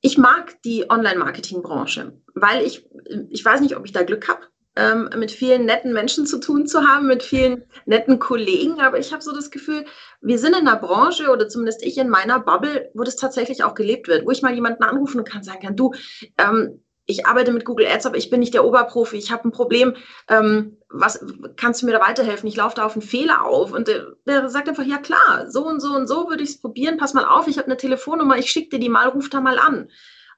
ich 0.00 0.18
mag 0.18 0.60
die 0.62 0.90
Online-Marketing-Branche, 0.90 2.20
weil 2.34 2.64
ich, 2.64 2.86
ich 3.30 3.44
weiß 3.44 3.60
nicht, 3.60 3.76
ob 3.76 3.86
ich 3.86 3.92
da 3.92 4.02
Glück 4.02 4.28
habe, 4.28 4.46
ähm, 4.76 5.08
mit 5.16 5.30
vielen 5.30 5.66
netten 5.66 5.92
Menschen 5.92 6.26
zu 6.26 6.40
tun 6.40 6.66
zu 6.66 6.86
haben, 6.86 7.06
mit 7.06 7.22
vielen 7.22 7.64
netten 7.86 8.18
Kollegen, 8.18 8.80
aber 8.80 8.98
ich 8.98 9.12
habe 9.12 9.22
so 9.22 9.32
das 9.32 9.50
Gefühl, 9.50 9.84
wir 10.20 10.38
sind 10.38 10.56
in 10.56 10.66
einer 10.66 10.76
Branche 10.76 11.30
oder 11.30 11.48
zumindest 11.48 11.82
ich 11.84 11.96
in 11.96 12.08
meiner 12.08 12.40
Bubble, 12.40 12.90
wo 12.94 13.04
das 13.04 13.16
tatsächlich 13.16 13.62
auch 13.62 13.74
gelebt 13.74 14.08
wird, 14.08 14.26
wo 14.26 14.30
ich 14.30 14.42
mal 14.42 14.54
jemanden 14.54 14.82
anrufen 14.82 15.24
kann, 15.24 15.42
sagen 15.42 15.60
kann, 15.60 15.76
du, 15.76 15.94
ähm, 16.38 16.83
ich 17.06 17.26
arbeite 17.26 17.52
mit 17.52 17.64
Google 17.64 17.86
Ads, 17.86 18.06
aber 18.06 18.16
ich 18.16 18.30
bin 18.30 18.40
nicht 18.40 18.54
der 18.54 18.64
Oberprofi, 18.64 19.16
ich 19.16 19.30
habe 19.30 19.46
ein 19.48 19.52
Problem, 19.52 19.94
ähm, 20.28 20.78
was 20.88 21.24
kannst 21.56 21.82
du 21.82 21.86
mir 21.86 21.92
da 21.92 22.00
weiterhelfen? 22.00 22.48
Ich 22.48 22.56
laufe 22.56 22.76
da 22.76 22.86
auf 22.86 22.94
einen 22.94 23.02
Fehler 23.02 23.44
auf. 23.44 23.72
Und 23.72 23.88
der, 23.88 24.12
der 24.26 24.48
sagt 24.48 24.68
einfach, 24.68 24.84
ja 24.84 24.98
klar, 24.98 25.50
so 25.50 25.66
und 25.66 25.80
so 25.80 25.94
und 25.94 26.06
so 26.06 26.28
würde 26.28 26.42
ich 26.42 26.50
es 26.50 26.60
probieren, 26.60 26.96
pass 26.96 27.14
mal 27.14 27.24
auf, 27.24 27.46
ich 27.48 27.58
habe 27.58 27.66
eine 27.66 27.76
Telefonnummer, 27.76 28.38
ich 28.38 28.50
schicke 28.50 28.70
dir 28.70 28.78
die 28.78 28.88
mal, 28.88 29.08
ruf 29.08 29.28
da 29.28 29.40
mal 29.40 29.58
an. 29.58 29.90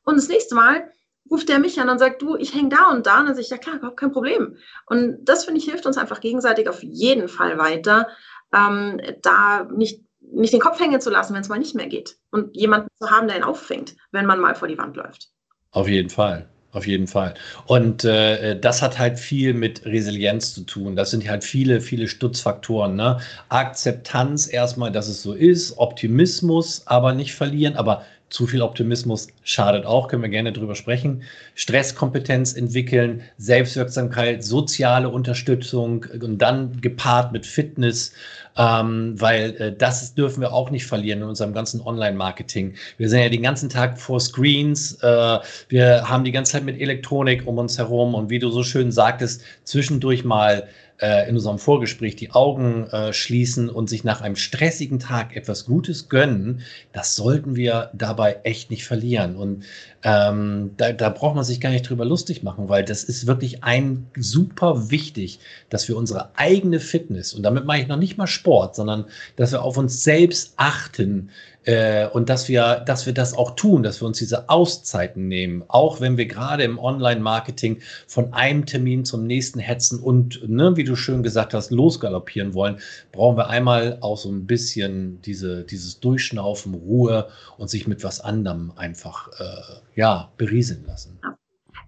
Und 0.04 0.16
das 0.16 0.28
nächste 0.28 0.54
Mal 0.54 0.90
ruft 1.30 1.49
der 1.49 1.58
mich 1.58 1.80
an 1.80 1.88
und 1.88 1.99
sagt, 1.99 2.23
du, 2.23 2.37
ich 2.37 2.54
hänge 2.54 2.70
da 2.70 2.90
und 2.90 3.06
da. 3.06 3.20
Und 3.20 3.26
dann 3.26 3.35
sage 3.35 3.40
ich, 3.40 3.50
ja 3.50 3.58
klar, 3.58 3.76
überhaupt 3.76 3.99
kein 3.99 4.12
Problem. 4.12 4.56
Und 4.87 5.18
das, 5.25 5.44
finde 5.44 5.61
ich, 5.61 5.66
hilft 5.66 5.87
uns 5.87 5.99
einfach 5.99 6.20
gegenseitig 6.20 6.68
auf 6.68 6.82
jeden 6.82 7.28
Fall 7.28 7.58
weiter, 7.58 8.08
ähm, 8.52 9.00
da 9.23 9.64
nicht, 9.64 10.04
nicht 10.20 10.52
den 10.52 10.61
Kopf 10.61 10.80
hängen 10.80 11.00
zu 11.00 11.11
lassen, 11.11 11.35
wenn 11.35 11.42
es 11.42 11.49
mal 11.49 11.58
nicht 11.58 11.75
mehr 11.75 11.88
geht. 11.88 12.16
Und 12.30 12.56
jemanden 12.56 12.88
zu 12.99 13.11
haben, 13.11 13.28
der 13.28 13.37
ihn 13.37 13.44
auffängt, 13.44 13.96
wenn 14.11 14.26
man 14.26 14.40
mal 14.40 14.54
vor 14.54 14.68
die 14.68 14.78
Wand 14.78 14.96
läuft. 14.96 15.28
Auf 15.73 15.88
jeden 15.88 16.11
Fall. 16.11 16.49
Auf 16.76 16.87
jeden 16.87 17.06
Fall. 17.06 17.33
Und 17.64 18.04
äh, 18.04 18.61
das 18.61 18.83
hat 18.83 18.99
halt 18.99 19.18
viel 19.18 19.54
mit 19.54 19.87
Resilienz 19.87 20.52
zu 20.52 20.61
tun. 20.61 20.95
Das 20.95 21.11
sind 21.11 21.26
halt 21.26 21.42
viele, 21.42 21.80
viele 21.80 22.06
Stutzfaktoren. 22.06 22.97
Ne? 22.97 23.18
Akzeptanz 23.49 24.47
erstmal, 24.47 24.92
dass 24.92 25.09
es 25.09 25.23
so 25.23 25.33
ist, 25.33 25.78
Optimismus 25.78 26.83
aber 26.85 27.14
nicht 27.14 27.33
verlieren, 27.35 27.76
aber 27.76 28.02
zu 28.28 28.47
viel 28.47 28.61
Optimismus 28.61 29.28
schadet 29.42 29.87
auch, 29.87 30.09
können 30.09 30.21
wir 30.21 30.28
gerne 30.28 30.52
drüber 30.52 30.75
sprechen. 30.75 31.23
Stresskompetenz 31.54 32.52
entwickeln, 32.52 33.23
Selbstwirksamkeit, 33.38 34.45
soziale 34.45 35.09
Unterstützung 35.09 36.04
und 36.21 36.37
dann 36.38 36.80
gepaart 36.83 37.33
mit 37.33 37.47
Fitness, 37.47 38.12
ähm, 38.56 39.20
weil 39.20 39.56
äh, 39.56 39.76
das 39.76 40.14
dürfen 40.14 40.40
wir 40.40 40.52
auch 40.52 40.70
nicht 40.70 40.86
verlieren 40.86 41.22
in 41.22 41.28
unserem 41.28 41.52
ganzen 41.52 41.80
Online-Marketing. 41.80 42.75
Wir 42.96 43.08
sind 43.08 43.20
ja 43.20 43.28
den 43.28 43.42
ganzen 43.42 43.68
Tag 43.68 43.98
vor 43.98 44.20
Screens, 44.20 44.94
äh, 45.02 45.38
wir 45.68 46.08
haben 46.08 46.25
die 46.25 46.32
ganze 46.32 46.52
Zeit 46.52 46.64
mit 46.64 46.80
Elektronik 46.80 47.46
um 47.46 47.58
uns 47.58 47.78
herum 47.78 48.14
und 48.14 48.30
wie 48.30 48.38
du 48.38 48.50
so 48.50 48.62
schön 48.62 48.92
sagtest, 48.92 49.42
zwischendurch 49.64 50.25
mal 50.25 50.68
äh, 50.98 51.28
in 51.28 51.34
unserem 51.34 51.58
Vorgespräch 51.58 52.16
die 52.16 52.30
Augen 52.30 52.86
äh, 52.90 53.12
schließen 53.12 53.68
und 53.68 53.88
sich 53.88 54.04
nach 54.04 54.20
einem 54.20 54.36
stressigen 54.36 54.98
Tag 54.98 55.36
etwas 55.36 55.66
Gutes 55.66 56.08
gönnen, 56.08 56.62
das 56.92 57.16
sollten 57.16 57.56
wir 57.56 57.90
dabei 57.92 58.40
echt 58.44 58.70
nicht 58.70 58.84
verlieren. 58.84 59.36
Und 59.36 59.64
ähm, 60.02 60.70
da, 60.76 60.92
da 60.92 61.08
braucht 61.10 61.34
man 61.34 61.44
sich 61.44 61.60
gar 61.60 61.70
nicht 61.70 61.88
drüber 61.88 62.04
lustig 62.04 62.42
machen, 62.42 62.68
weil 62.68 62.84
das 62.84 63.04
ist 63.04 63.26
wirklich 63.26 63.64
ein 63.64 64.06
super 64.16 64.90
wichtig, 64.90 65.40
dass 65.68 65.88
wir 65.88 65.96
unsere 65.96 66.30
eigene 66.36 66.80
Fitness, 66.80 67.34
und 67.34 67.42
damit 67.42 67.64
meine 67.64 67.82
ich 67.82 67.88
noch 67.88 67.96
nicht 67.96 68.16
mal 68.16 68.26
Sport, 68.26 68.76
sondern 68.76 69.06
dass 69.36 69.52
wir 69.52 69.62
auf 69.62 69.76
uns 69.76 70.04
selbst 70.04 70.54
achten, 70.56 71.30
äh, 71.66 72.06
und 72.08 72.28
dass 72.28 72.49
wir, 72.49 72.85
dass 72.87 73.06
wir 73.06 73.12
das 73.12 73.35
auch 73.35 73.56
tun, 73.56 73.82
dass 73.82 74.00
wir 74.00 74.06
uns 74.06 74.18
diese 74.18 74.49
Auszeiten 74.49 75.26
nehmen, 75.26 75.64
auch 75.66 76.00
wenn 76.00 76.16
wir 76.16 76.26
gerade 76.26 76.62
im 76.62 76.78
Online-Marketing 76.78 77.80
von 78.06 78.32
einem 78.32 78.66
Termin 78.66 79.04
zum 79.04 79.26
nächsten 79.26 79.58
hetzen 79.58 79.99
und, 79.99 80.49
ne, 80.49 80.76
wie 80.76 80.85
du 80.85 80.94
schön 80.94 81.25
gesagt 81.25 81.54
hast, 81.54 81.73
losgaloppieren 81.73 82.54
wollen, 82.54 82.78
brauchen 83.11 83.37
wir 83.37 83.49
einmal 83.49 83.99
auch 84.00 84.16
so 84.16 84.30
ein 84.30 84.46
bisschen 84.46 85.20
diese, 85.23 85.64
dieses 85.64 85.99
Durchschnaufen, 85.99 86.73
Ruhe 86.73 87.28
und 87.58 87.68
sich 87.68 87.88
mit 87.88 88.04
was 88.04 88.20
anderem 88.20 88.73
einfach 88.76 89.28
äh, 89.40 89.80
ja, 89.96 90.30
berieseln 90.37 90.85
lassen. 90.87 91.18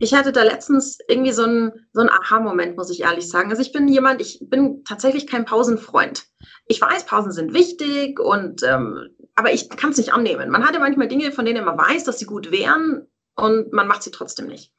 Ich 0.00 0.14
hatte 0.14 0.32
da 0.32 0.42
letztens 0.42 0.99
irgendwie 1.08 1.32
so 1.32 1.42
einen 1.44 1.73
so 1.92 2.02
Aha-Moment, 2.02 2.76
muss 2.76 2.90
ich 2.90 3.02
ehrlich 3.02 3.28
sagen. 3.28 3.50
Also 3.50 3.62
ich 3.62 3.73
bin 3.73 3.88
jemand, 3.88 4.20
ich 4.20 4.38
bin 4.40 4.85
tatsächlich 4.85 5.26
kein 5.26 5.44
Pausenfreund. 5.44 6.25
Ich 6.66 6.80
weiß, 6.80 7.06
Pausen 7.06 7.32
sind 7.32 7.52
wichtig 7.52 8.20
und 8.20 8.62
ähm, 8.62 9.08
aber 9.38 9.52
ich 9.52 9.71
kann 9.71 9.90
es 9.90 9.99
nicht 9.99 10.12
annehmen. 10.12 10.50
Man 10.50 10.66
hat 10.66 10.75
ja 10.75 10.80
manchmal 10.80 11.07
Dinge, 11.07 11.30
von 11.30 11.45
denen 11.45 11.64
man 11.64 11.78
weiß, 11.78 12.02
dass 12.02 12.18
sie 12.18 12.26
gut 12.26 12.50
wären 12.50 13.07
und 13.37 13.73
man 13.73 13.87
macht 13.87 14.02
sie 14.02 14.11
trotzdem 14.11 14.49
nicht. 14.49 14.73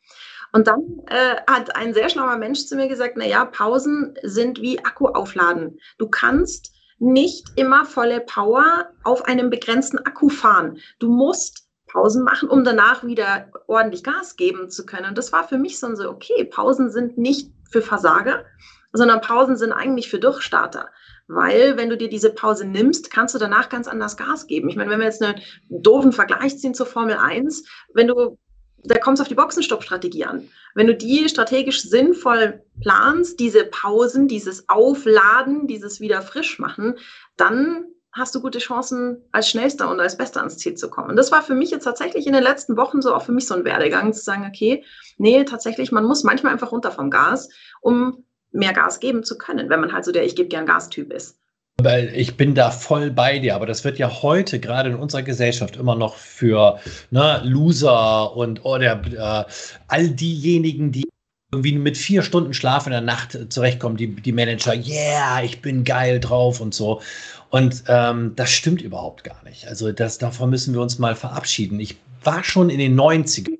Und 0.51 0.67
dann 0.67 1.01
äh, 1.07 1.37
hat 1.49 1.77
ein 1.77 1.93
sehr 1.93 2.09
schlauer 2.09 2.35
Mensch 2.35 2.65
zu 2.65 2.75
mir 2.75 2.89
gesagt, 2.89 3.13
na 3.15 3.25
ja, 3.25 3.45
Pausen 3.45 4.15
sind 4.21 4.61
wie 4.61 4.83
Akku 4.83 5.07
aufladen. 5.07 5.79
Du 5.97 6.09
kannst 6.09 6.73
nicht 6.97 7.47
immer 7.55 7.85
volle 7.85 8.19
Power 8.19 8.89
auf 9.05 9.23
einem 9.25 9.49
begrenzten 9.49 9.99
Akku 9.99 10.27
fahren. 10.27 10.79
Du 10.99 11.07
musst 11.07 11.69
Pausen 11.87 12.23
machen, 12.23 12.49
um 12.49 12.65
danach 12.65 13.05
wieder 13.05 13.49
ordentlich 13.67 14.03
Gas 14.03 14.35
geben 14.35 14.69
zu 14.69 14.85
können. 14.85 15.05
Und 15.05 15.17
das 15.17 15.31
war 15.31 15.47
für 15.47 15.57
mich 15.57 15.79
so, 15.79 15.87
okay, 16.09 16.43
Pausen 16.43 16.91
sind 16.91 17.17
nicht 17.17 17.49
für 17.71 17.81
Versager, 17.81 18.43
sondern 18.91 19.21
Pausen 19.21 19.55
sind 19.55 19.71
eigentlich 19.71 20.09
für 20.09 20.19
Durchstarter. 20.19 20.89
Weil, 21.31 21.77
wenn 21.77 21.91
du 21.91 21.95
dir 21.95 22.09
diese 22.09 22.31
Pause 22.31 22.65
nimmst, 22.65 23.11
kannst 23.11 23.35
du 23.35 23.39
danach 23.39 23.69
ganz 23.69 23.87
anders 23.87 24.17
Gas 24.17 24.47
geben. 24.47 24.67
Ich 24.67 24.75
meine, 24.75 24.89
wenn 24.89 24.97
wir 24.97 25.05
jetzt 25.05 25.21
einen 25.21 25.39
doofen 25.69 26.11
Vergleich 26.11 26.57
ziehen 26.57 26.73
zur 26.73 26.87
Formel 26.87 27.17
1, 27.17 27.65
wenn 27.93 28.07
du, 28.07 28.39
da 28.83 28.97
kommst 28.97 29.19
du 29.19 29.21
auf 29.21 29.27
die 29.27 29.35
Boxenstopp-Strategie 29.35 30.25
an. 30.25 30.49
Wenn 30.73 30.87
du 30.87 30.95
die 30.95 31.29
strategisch 31.29 31.83
sinnvoll 31.83 32.63
planst, 32.81 33.39
diese 33.39 33.65
Pausen, 33.65 34.27
dieses 34.27 34.67
Aufladen, 34.69 35.67
dieses 35.67 35.99
wieder 35.99 36.23
frisch 36.23 36.57
machen, 36.57 36.95
dann 37.37 37.85
hast 38.11 38.33
du 38.33 38.41
gute 38.41 38.57
Chancen, 38.57 39.23
als 39.31 39.49
Schnellster 39.49 39.91
und 39.91 39.99
als 39.99 40.17
Bester 40.17 40.39
ans 40.39 40.57
Ziel 40.57 40.73
zu 40.73 40.89
kommen. 40.89 41.11
Und 41.11 41.15
das 41.15 41.31
war 41.31 41.43
für 41.43 41.53
mich 41.53 41.69
jetzt 41.69 41.83
tatsächlich 41.83 42.25
in 42.25 42.33
den 42.33 42.41
letzten 42.41 42.75
Wochen 42.75 43.03
so 43.03 43.13
auch 43.13 43.21
für 43.21 43.33
mich 43.33 43.45
so 43.45 43.53
ein 43.53 43.65
Werdegang, 43.65 44.13
zu 44.13 44.23
sagen, 44.23 44.47
okay, 44.47 44.83
nee, 45.19 45.43
tatsächlich, 45.43 45.91
man 45.91 46.05
muss 46.05 46.23
manchmal 46.23 46.53
einfach 46.53 46.71
runter 46.71 46.91
vom 46.91 47.11
Gas, 47.11 47.49
um 47.81 48.25
mehr 48.51 48.73
Gas 48.73 48.99
geben 48.99 49.23
zu 49.23 49.37
können, 49.37 49.69
wenn 49.69 49.79
man 49.79 49.93
halt 49.93 50.05
so 50.05 50.11
der 50.11 50.25
Ich 50.25 50.35
gebe 50.35 50.49
gern 50.49 50.65
Gas-Typ 50.65 51.11
ist. 51.11 51.37
Weil 51.81 52.11
ich 52.13 52.35
bin 52.35 52.55
da 52.55 52.71
voll 52.71 53.09
bei 53.09 53.39
dir, 53.39 53.55
aber 53.55 53.65
das 53.65 53.85
wird 53.85 53.99
ja 53.99 54.21
heute 54.21 54.59
gerade 54.59 54.89
in 54.89 54.95
unserer 54.95 55.21
Gesellschaft 55.21 55.77
immer 55.77 55.95
noch 55.95 56.15
für 56.15 56.79
ne, 57.09 57.41
Loser 57.45 58.35
und 58.35 58.65
oder 58.65 59.01
äh, 59.47 59.51
all 59.87 60.09
diejenigen, 60.09 60.91
die 60.91 61.07
irgendwie 61.51 61.77
mit 61.77 61.97
vier 61.97 62.21
Stunden 62.21 62.53
Schlaf 62.53 62.85
in 62.85 62.91
der 62.91 63.01
Nacht 63.01 63.37
zurechtkommen, 63.49 63.97
die, 63.97 64.13
die 64.13 64.31
Manager, 64.33 64.75
yeah, 64.75 65.41
ich 65.41 65.61
bin 65.61 65.83
geil 65.83 66.19
drauf 66.19 66.59
und 66.59 66.73
so. 66.73 67.01
Und 67.49 67.83
ähm, 67.87 68.33
das 68.35 68.51
stimmt 68.51 68.81
überhaupt 68.81 69.23
gar 69.23 69.41
nicht. 69.43 69.67
Also 69.67 69.91
das, 69.91 70.19
davon 70.19 70.49
müssen 70.49 70.73
wir 70.73 70.81
uns 70.81 70.99
mal 70.99 71.15
verabschieden. 71.15 71.79
Ich 71.79 71.97
war 72.23 72.43
schon 72.43 72.69
in 72.69 72.77
den 72.77 72.99
90ern 72.99 73.58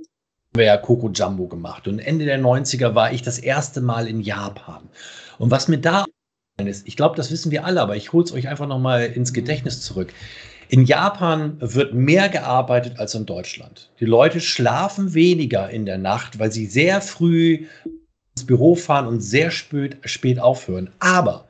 wir 0.60 0.66
ja 0.66 0.78
Coco 0.78 1.10
Jumbo 1.10 1.48
gemacht. 1.48 1.88
Und 1.88 1.98
Ende 1.98 2.26
der 2.26 2.40
90er 2.40 2.94
war 2.94 3.12
ich 3.12 3.24
das 3.24 3.40
erste 3.40 3.82
Mal 3.82 4.08
in 4.08 4.22
Japan. 4.22 4.88
Und 5.40 5.50
was 5.50 5.68
mir 5.68 5.80
da 5.80 6.06
ist, 6.58 6.88
ich 6.88 6.96
glaube, 6.96 7.16
das 7.16 7.32
wissen 7.32 7.52
wir 7.52 7.66
alle, 7.66 7.82
aber 7.82 7.96
ich 7.96 8.14
hole 8.14 8.26
es 8.26 8.34
euch 8.34 8.48
einfach 8.48 8.68
nochmal 8.68 9.06
ins 9.06 9.34
Gedächtnis 9.34 9.82
zurück. 9.82 10.14
In 10.68 10.86
Japan 10.86 11.58
wird 11.60 11.96
mehr 11.96 12.30
gearbeitet 12.30 13.00
als 13.00 13.16
in 13.16 13.26
Deutschland. 13.26 13.90
Die 14.00 14.06
Leute 14.06 14.40
schlafen 14.40 15.16
weniger 15.16 15.70
in 15.70 15.88
der 15.88 15.98
Nacht, 15.98 16.38
weil 16.38 16.52
sie 16.52 16.68
sehr 16.68 17.02
früh 17.02 17.66
ins 18.36 18.46
Büro 18.46 18.76
fahren 18.76 19.08
und 19.08 19.22
sehr 19.22 19.50
spät, 19.50 19.98
spät 20.06 20.40
aufhören. 20.40 20.92
Aber 21.00 21.48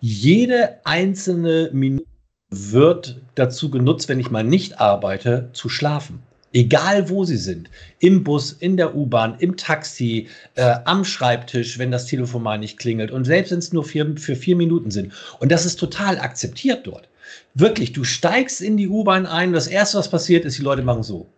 jede 0.00 0.80
einzelne 0.84 1.70
Minute 1.72 2.04
wird 2.50 3.22
dazu 3.36 3.70
genutzt, 3.70 4.08
wenn 4.08 4.20
ich 4.20 4.30
mal 4.30 4.44
nicht 4.44 4.80
arbeite, 4.80 5.48
zu 5.54 5.70
schlafen. 5.70 6.22
Egal 6.52 7.08
wo 7.08 7.24
sie 7.24 7.38
sind, 7.38 7.70
im 7.98 8.24
Bus, 8.24 8.52
in 8.52 8.76
der 8.76 8.94
U-Bahn, 8.94 9.36
im 9.38 9.56
Taxi, 9.56 10.28
äh, 10.54 10.76
am 10.84 11.04
Schreibtisch, 11.04 11.78
wenn 11.78 11.90
das 11.90 12.06
Telefon 12.06 12.42
mal 12.42 12.58
nicht 12.58 12.78
klingelt 12.78 13.10
und 13.10 13.24
selbst 13.24 13.52
wenn 13.52 13.58
es 13.58 13.72
nur 13.72 13.84
vier, 13.84 14.16
für 14.18 14.36
vier 14.36 14.56
Minuten 14.56 14.90
sind. 14.90 15.12
Und 15.40 15.50
das 15.50 15.64
ist 15.64 15.76
total 15.76 16.18
akzeptiert 16.18 16.86
dort. 16.86 17.08
Wirklich, 17.54 17.92
du 17.92 18.04
steigst 18.04 18.60
in 18.60 18.76
die 18.76 18.88
U-Bahn 18.88 19.26
ein, 19.26 19.52
das 19.52 19.66
erste, 19.66 19.98
was 19.98 20.10
passiert, 20.10 20.44
ist, 20.44 20.58
die 20.58 20.62
Leute 20.62 20.82
machen 20.82 21.02
so. 21.02 21.32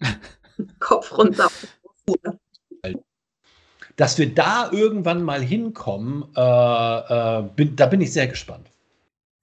Kopf 0.80 1.16
runter. 1.16 1.48
Dass 3.96 4.18
wir 4.18 4.34
da 4.34 4.70
irgendwann 4.72 5.22
mal 5.22 5.42
hinkommen, 5.42 6.24
äh, 6.36 6.40
äh, 6.40 7.42
bin, 7.54 7.76
da 7.76 7.86
bin 7.86 8.00
ich 8.00 8.12
sehr 8.12 8.26
gespannt. 8.26 8.70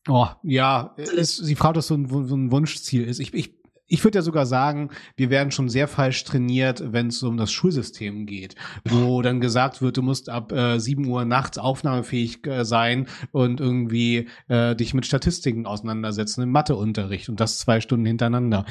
Oh, 0.09 0.27
ja, 0.43 0.95
ist, 0.97 1.47
die 1.47 1.55
Frau, 1.55 1.73
dass 1.73 1.87
so 1.87 1.95
ein, 1.95 2.07
so 2.07 2.35
ein 2.35 2.51
Wunschziel 2.51 3.03
ist. 3.03 3.19
Ich, 3.19 3.33
ich 3.33 3.53
ich 3.87 4.03
würde 4.03 4.19
ja 4.19 4.21
sogar 4.21 4.45
sagen, 4.45 4.89
wir 5.15 5.29
werden 5.29 5.51
schon 5.51 5.69
sehr 5.69 5.87
falsch 5.87 6.23
trainiert, 6.23 6.83
wenn 6.91 7.07
es 7.07 7.23
um 7.23 7.37
das 7.37 7.51
Schulsystem 7.51 8.25
geht, 8.25 8.55
wo 8.85 9.21
dann 9.21 9.39
gesagt 9.39 9.81
wird, 9.81 9.97
du 9.97 10.01
musst 10.01 10.29
ab 10.29 10.51
äh, 10.51 10.79
7 10.79 11.05
Uhr 11.07 11.25
nachts 11.25 11.57
aufnahmefähig 11.57 12.45
äh, 12.45 12.65
sein 12.65 13.07
und 13.31 13.59
irgendwie 13.59 14.27
äh, 14.49 14.75
dich 14.75 14.93
mit 14.93 15.05
Statistiken 15.05 15.65
auseinandersetzen 15.65 16.41
im 16.43 16.51
Matheunterricht 16.51 17.29
und 17.29 17.39
das 17.39 17.59
zwei 17.59 17.81
Stunden 17.81 18.05
hintereinander. 18.05 18.65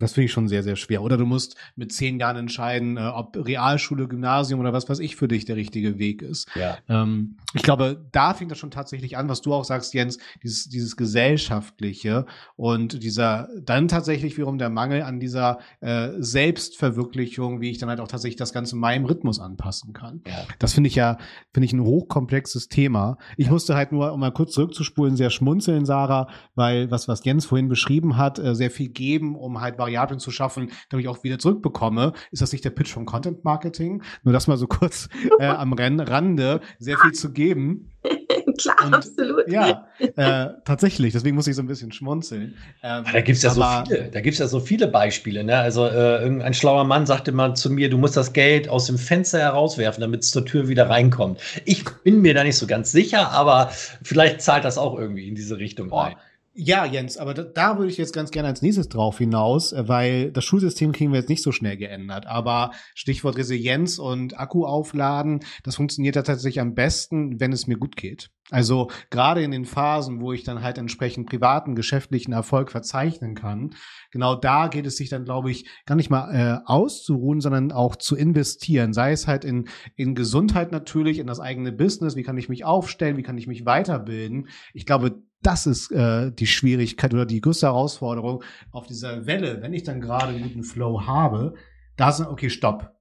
Das 0.00 0.14
finde 0.14 0.24
ich 0.24 0.32
schon 0.32 0.48
sehr, 0.48 0.62
sehr 0.62 0.76
schwer. 0.76 1.02
Oder 1.02 1.16
du 1.16 1.26
musst 1.26 1.56
mit 1.76 1.92
zehn 1.92 2.18
Jahren 2.18 2.36
entscheiden, 2.36 2.96
äh, 2.96 3.00
ob 3.00 3.36
Realschule, 3.36 4.08
Gymnasium 4.08 4.58
oder 4.58 4.72
was 4.72 4.88
weiß 4.88 4.98
ich 4.98 5.14
für 5.14 5.28
dich 5.28 5.44
der 5.44 5.56
richtige 5.56 5.98
Weg 5.98 6.22
ist. 6.22 6.48
Ja. 6.56 6.78
Ähm, 6.88 7.36
ich 7.54 7.62
glaube, 7.62 8.04
da 8.10 8.34
fängt 8.34 8.50
das 8.50 8.58
schon 8.58 8.70
tatsächlich 8.70 9.16
an, 9.16 9.28
was 9.28 9.42
du 9.42 9.52
auch 9.52 9.64
sagst, 9.64 9.94
Jens, 9.94 10.18
dieses, 10.42 10.68
dieses 10.68 10.96
gesellschaftliche 10.96 12.26
und 12.56 13.02
dieser 13.02 13.48
dann 13.62 13.88
tatsächlich 13.88 14.36
wiederum 14.36 14.58
der 14.58 14.70
Mangel 14.70 15.02
an 15.02 15.20
dieser 15.20 15.58
äh, 15.80 16.10
Selbstverwirklichung, 16.18 17.60
wie 17.60 17.70
ich 17.70 17.78
dann 17.78 17.88
halt 17.88 18.00
auch 18.00 18.08
tatsächlich 18.08 18.36
das 18.36 18.52
Ganze 18.52 18.76
meinem 18.76 19.04
Rhythmus 19.04 19.38
anpassen 19.38 19.92
kann. 19.92 20.22
Ja. 20.26 20.44
Das 20.58 20.72
finde 20.72 20.88
ich 20.88 20.94
ja, 20.94 21.18
finde 21.52 21.66
ich 21.66 21.72
ein 21.72 21.84
hochkomplexes 21.84 22.68
Thema. 22.68 23.18
Ich 23.36 23.46
ja. 23.46 23.52
musste 23.52 23.74
halt 23.74 23.92
nur, 23.92 24.12
um 24.12 24.20
mal 24.20 24.32
kurz 24.32 24.52
zurückzuspulen, 24.52 25.16
sehr 25.16 25.30
schmunzeln, 25.30 25.84
Sarah, 25.84 26.28
weil 26.54 26.90
was, 26.90 27.06
was 27.06 27.24
Jens 27.24 27.44
vorhin 27.44 27.68
beschrieben 27.68 28.16
hat, 28.16 28.38
äh, 28.38 28.54
sehr 28.54 28.70
viel 28.70 28.88
geben, 28.88 29.36
um 29.36 29.60
halt 29.60 29.76
Variablen 29.90 30.20
zu 30.20 30.30
schaffen, 30.30 30.70
damit 30.88 31.04
ich 31.04 31.08
auch 31.08 31.24
wieder 31.24 31.38
zurückbekomme. 31.38 32.12
Ist 32.30 32.42
das 32.42 32.52
nicht 32.52 32.64
der 32.64 32.70
Pitch 32.70 32.92
vom 32.92 33.06
Content 33.06 33.44
Marketing? 33.44 34.02
Nur 34.22 34.32
das 34.32 34.46
mal 34.46 34.56
so 34.56 34.66
kurz 34.66 35.08
äh, 35.38 35.46
am 35.46 35.72
Rande, 35.72 36.60
sehr 36.78 36.96
viel 36.98 37.12
zu 37.12 37.32
geben. 37.32 37.90
Klar, 38.58 38.76
und, 38.86 38.94
absolut. 38.94 39.48
Ja, 39.48 39.86
äh, 39.98 40.48
tatsächlich. 40.64 41.12
Deswegen 41.12 41.34
muss 41.34 41.46
ich 41.46 41.56
so 41.56 41.62
ein 41.62 41.66
bisschen 41.66 41.92
schmunzeln. 41.92 42.56
Ähm, 42.82 43.04
da 43.10 43.20
gibt 43.20 43.36
es 43.36 43.42
ja 43.42 43.50
so 43.50 43.62
viele. 43.62 44.10
Da 44.10 44.20
gibt 44.20 44.38
ja 44.38 44.46
so 44.46 44.60
viele 44.60 44.86
Beispiele. 44.86 45.44
Ne? 45.44 45.56
Also 45.56 45.86
äh, 45.86 46.22
irgendein 46.22 46.54
schlauer 46.54 46.84
Mann 46.84 47.06
sagte 47.06 47.32
mal 47.32 47.54
zu 47.54 47.70
mir, 47.70 47.90
du 47.90 47.98
musst 47.98 48.16
das 48.16 48.32
Geld 48.32 48.68
aus 48.68 48.86
dem 48.86 48.98
Fenster 48.98 49.38
herauswerfen, 49.38 50.00
damit 50.00 50.22
es 50.22 50.30
zur 50.30 50.44
Tür 50.44 50.68
wieder 50.68 50.88
reinkommt. 50.88 51.40
Ich 51.64 51.84
bin 52.04 52.20
mir 52.20 52.34
da 52.34 52.44
nicht 52.44 52.56
so 52.56 52.66
ganz 52.66 52.92
sicher, 52.92 53.30
aber 53.30 53.70
vielleicht 54.02 54.42
zahlt 54.42 54.64
das 54.64 54.78
auch 54.78 54.98
irgendwie 54.98 55.28
in 55.28 55.34
diese 55.34 55.58
Richtung 55.58 55.92
ein. 55.92 56.16
Ja, 56.62 56.84
Jens, 56.84 57.16
aber 57.16 57.32
da, 57.32 57.42
da, 57.42 57.78
würde 57.78 57.90
ich 57.90 57.96
jetzt 57.96 58.12
ganz 58.12 58.30
gerne 58.30 58.48
als 58.48 58.60
nächstes 58.60 58.90
drauf 58.90 59.16
hinaus, 59.16 59.72
äh, 59.72 59.88
weil 59.88 60.30
das 60.30 60.44
Schulsystem 60.44 60.92
kriegen 60.92 61.10
wir 61.10 61.18
jetzt 61.18 61.30
nicht 61.30 61.42
so 61.42 61.52
schnell 61.52 61.78
geändert. 61.78 62.26
Aber 62.26 62.72
Stichwort 62.94 63.38
Resilienz 63.38 63.98
und 63.98 64.38
Akku 64.38 64.66
aufladen, 64.66 65.40
das 65.64 65.76
funktioniert 65.76 66.16
tatsächlich 66.16 66.60
am 66.60 66.74
besten, 66.74 67.40
wenn 67.40 67.54
es 67.54 67.66
mir 67.66 67.78
gut 67.78 67.96
geht. 67.96 68.28
Also 68.50 68.90
gerade 69.08 69.42
in 69.42 69.52
den 69.52 69.64
Phasen, 69.64 70.20
wo 70.20 70.34
ich 70.34 70.42
dann 70.42 70.62
halt 70.62 70.76
entsprechend 70.76 71.30
privaten, 71.30 71.76
geschäftlichen 71.76 72.32
Erfolg 72.32 72.70
verzeichnen 72.70 73.34
kann, 73.34 73.70
genau 74.10 74.34
da 74.34 74.68
geht 74.68 74.84
es 74.84 74.98
sich 74.98 75.08
dann, 75.08 75.24
glaube 75.24 75.50
ich, 75.50 75.66
gar 75.86 75.94
nicht 75.94 76.10
mal 76.10 76.34
äh, 76.34 76.58
auszuruhen, 76.66 77.40
sondern 77.40 77.72
auch 77.72 77.96
zu 77.96 78.16
investieren. 78.16 78.92
Sei 78.92 79.12
es 79.12 79.26
halt 79.26 79.46
in, 79.46 79.68
in 79.96 80.14
Gesundheit 80.14 80.72
natürlich, 80.72 81.20
in 81.20 81.26
das 81.26 81.40
eigene 81.40 81.72
Business, 81.72 82.16
wie 82.16 82.22
kann 82.22 82.36
ich 82.36 82.50
mich 82.50 82.66
aufstellen, 82.66 83.16
wie 83.16 83.22
kann 83.22 83.38
ich 83.38 83.46
mich 83.46 83.64
weiterbilden. 83.64 84.48
Ich 84.74 84.84
glaube, 84.84 85.22
das 85.42 85.66
ist 85.66 85.90
äh, 85.90 86.30
die 86.30 86.46
Schwierigkeit 86.46 87.14
oder 87.14 87.26
die 87.26 87.40
größte 87.40 87.66
Herausforderung 87.66 88.42
auf 88.72 88.86
dieser 88.86 89.26
Welle, 89.26 89.62
wenn 89.62 89.72
ich 89.72 89.82
dann 89.82 90.00
gerade 90.00 90.28
einen 90.28 90.42
guten 90.42 90.64
Flow 90.64 91.06
habe, 91.06 91.54
da 91.96 92.10
ist 92.10 92.20
okay, 92.20 92.50
stopp. 92.50 92.94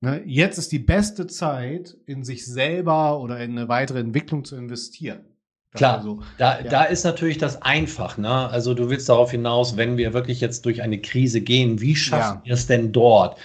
Ne, 0.00 0.22
jetzt 0.26 0.58
ist 0.58 0.72
die 0.72 0.78
beste 0.78 1.26
Zeit, 1.26 1.96
in 2.06 2.22
sich 2.22 2.44
selber 2.44 3.18
oder 3.20 3.40
in 3.40 3.52
eine 3.52 3.68
weitere 3.68 3.98
Entwicklung 3.98 4.44
zu 4.44 4.56
investieren. 4.56 5.24
Klar, 5.72 5.98
also, 5.98 6.22
da, 6.38 6.60
ja. 6.60 6.68
da 6.68 6.84
ist 6.84 7.04
natürlich 7.04 7.38
das 7.38 7.60
einfach. 7.62 8.18
Ne? 8.18 8.28
Also 8.28 8.74
du 8.74 8.88
willst 8.88 9.08
darauf 9.08 9.30
hinaus, 9.30 9.76
wenn 9.76 9.96
wir 9.96 10.14
wirklich 10.14 10.40
jetzt 10.40 10.64
durch 10.64 10.82
eine 10.82 11.00
Krise 11.00 11.40
gehen, 11.40 11.80
wie 11.80 11.96
schaffen 11.96 12.38
ja. 12.38 12.42
wir 12.44 12.54
es 12.54 12.66
denn 12.66 12.92
dort? 12.92 13.38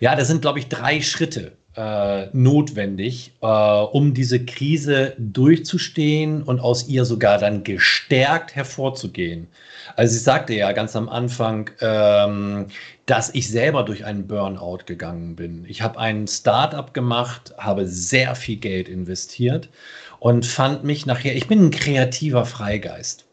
Ja, 0.00 0.16
das 0.16 0.28
sind, 0.28 0.42
glaube 0.42 0.58
ich, 0.58 0.68
drei 0.68 1.00
Schritte 1.00 1.56
äh, 1.76 2.26
notwendig, 2.32 3.32
äh, 3.40 3.46
um 3.46 4.14
diese 4.14 4.44
Krise 4.44 5.14
durchzustehen 5.18 6.42
und 6.42 6.60
aus 6.60 6.88
ihr 6.88 7.04
sogar 7.04 7.38
dann 7.38 7.64
gestärkt 7.64 8.54
hervorzugehen. 8.54 9.48
Also 9.96 10.16
ich 10.16 10.22
sagte 10.22 10.54
ja 10.54 10.72
ganz 10.72 10.94
am 10.96 11.08
Anfang, 11.08 11.70
ähm, 11.80 12.66
dass 13.06 13.34
ich 13.34 13.48
selber 13.48 13.82
durch 13.82 14.04
einen 14.04 14.26
Burnout 14.26 14.80
gegangen 14.86 15.34
bin. 15.34 15.64
Ich 15.66 15.82
habe 15.82 15.98
ein 15.98 16.26
Startup 16.26 16.92
gemacht, 16.94 17.54
habe 17.58 17.86
sehr 17.86 18.34
viel 18.34 18.56
Geld 18.56 18.88
investiert 18.88 19.68
und 20.20 20.46
fand 20.46 20.84
mich 20.84 21.06
nachher, 21.06 21.34
ich 21.34 21.48
bin 21.48 21.66
ein 21.66 21.70
kreativer 21.70 22.44
Freigeist. 22.44 23.24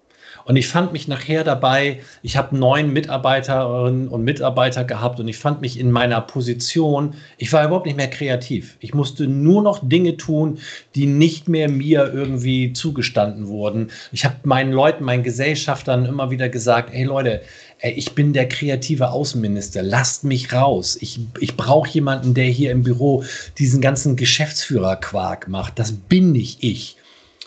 Und 0.45 0.55
ich 0.55 0.67
fand 0.67 0.93
mich 0.93 1.07
nachher 1.07 1.43
dabei, 1.43 1.99
ich 2.23 2.37
habe 2.37 2.57
neun 2.57 2.91
Mitarbeiterinnen 2.91 4.07
und 4.07 4.23
Mitarbeiter 4.23 4.83
gehabt 4.83 5.19
und 5.19 5.27
ich 5.27 5.37
fand 5.37 5.61
mich 5.61 5.79
in 5.79 5.91
meiner 5.91 6.21
Position, 6.21 7.15
ich 7.37 7.53
war 7.53 7.65
überhaupt 7.65 7.85
nicht 7.85 7.97
mehr 7.97 8.09
kreativ. 8.09 8.77
Ich 8.79 8.93
musste 8.93 9.27
nur 9.27 9.61
noch 9.61 9.87
Dinge 9.87 10.17
tun, 10.17 10.59
die 10.95 11.05
nicht 11.05 11.47
mehr 11.47 11.69
mir 11.69 12.11
irgendwie 12.13 12.73
zugestanden 12.73 13.47
wurden. 13.47 13.91
Ich 14.11 14.25
habe 14.25 14.35
meinen 14.43 14.71
Leuten, 14.71 15.03
meinen 15.03 15.23
Gesellschaftern 15.23 16.05
immer 16.05 16.31
wieder 16.31 16.49
gesagt, 16.49 16.91
hey 16.91 17.03
Leute, 17.03 17.41
ich 17.81 18.13
bin 18.13 18.33
der 18.33 18.47
kreative 18.47 19.11
Außenminister, 19.11 19.81
lasst 19.81 20.23
mich 20.23 20.51
raus. 20.51 20.97
Ich, 20.99 21.19
ich 21.39 21.55
brauche 21.55 21.89
jemanden, 21.89 22.33
der 22.33 22.45
hier 22.45 22.71
im 22.71 22.83
Büro 22.83 23.23
diesen 23.57 23.79
ganzen 23.81 24.15
Geschäftsführerquark 24.15 25.47
macht. 25.47 25.79
Das 25.79 25.93
bin 25.93 26.31
nicht 26.31 26.63
ich. 26.63 26.97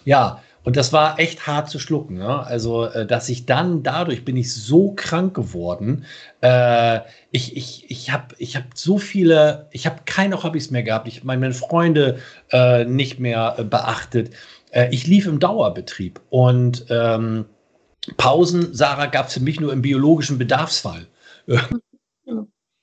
Ja, 0.04 0.42
und 0.64 0.76
das 0.76 0.92
war 0.92 1.18
echt 1.18 1.46
hart 1.46 1.68
zu 1.68 1.78
schlucken. 1.78 2.18
Ne? 2.18 2.46
Also, 2.46 2.86
äh, 2.86 3.06
dass 3.06 3.28
ich 3.28 3.46
dann 3.46 3.82
dadurch 3.82 4.24
bin 4.24 4.36
ich 4.36 4.52
so 4.54 4.92
krank 4.92 5.34
geworden. 5.34 6.04
Äh, 6.40 7.00
ich 7.30 7.56
ich, 7.56 7.90
ich 7.90 8.10
habe 8.12 8.34
ich 8.38 8.56
hab 8.56 8.64
so 8.74 8.98
viele, 8.98 9.68
ich 9.72 9.86
habe 9.86 10.02
keine 10.04 10.42
Hobbys 10.42 10.70
mehr 10.70 10.82
gehabt. 10.82 11.08
Ich 11.08 11.16
habe 11.16 11.26
meine 11.26 11.52
Freunde 11.52 12.18
äh, 12.50 12.84
nicht 12.84 13.18
mehr 13.18 13.56
äh, 13.58 13.64
beachtet. 13.64 14.30
Äh, 14.70 14.88
ich 14.92 15.06
lief 15.06 15.26
im 15.26 15.40
Dauerbetrieb 15.40 16.20
und 16.30 16.86
ähm, 16.90 17.46
Pausen, 18.16 18.74
Sarah, 18.74 19.06
gab 19.06 19.28
es 19.28 19.34
für 19.34 19.40
mich 19.40 19.60
nur 19.60 19.72
im 19.72 19.82
biologischen 19.82 20.38
Bedarfsfall. 20.38 21.06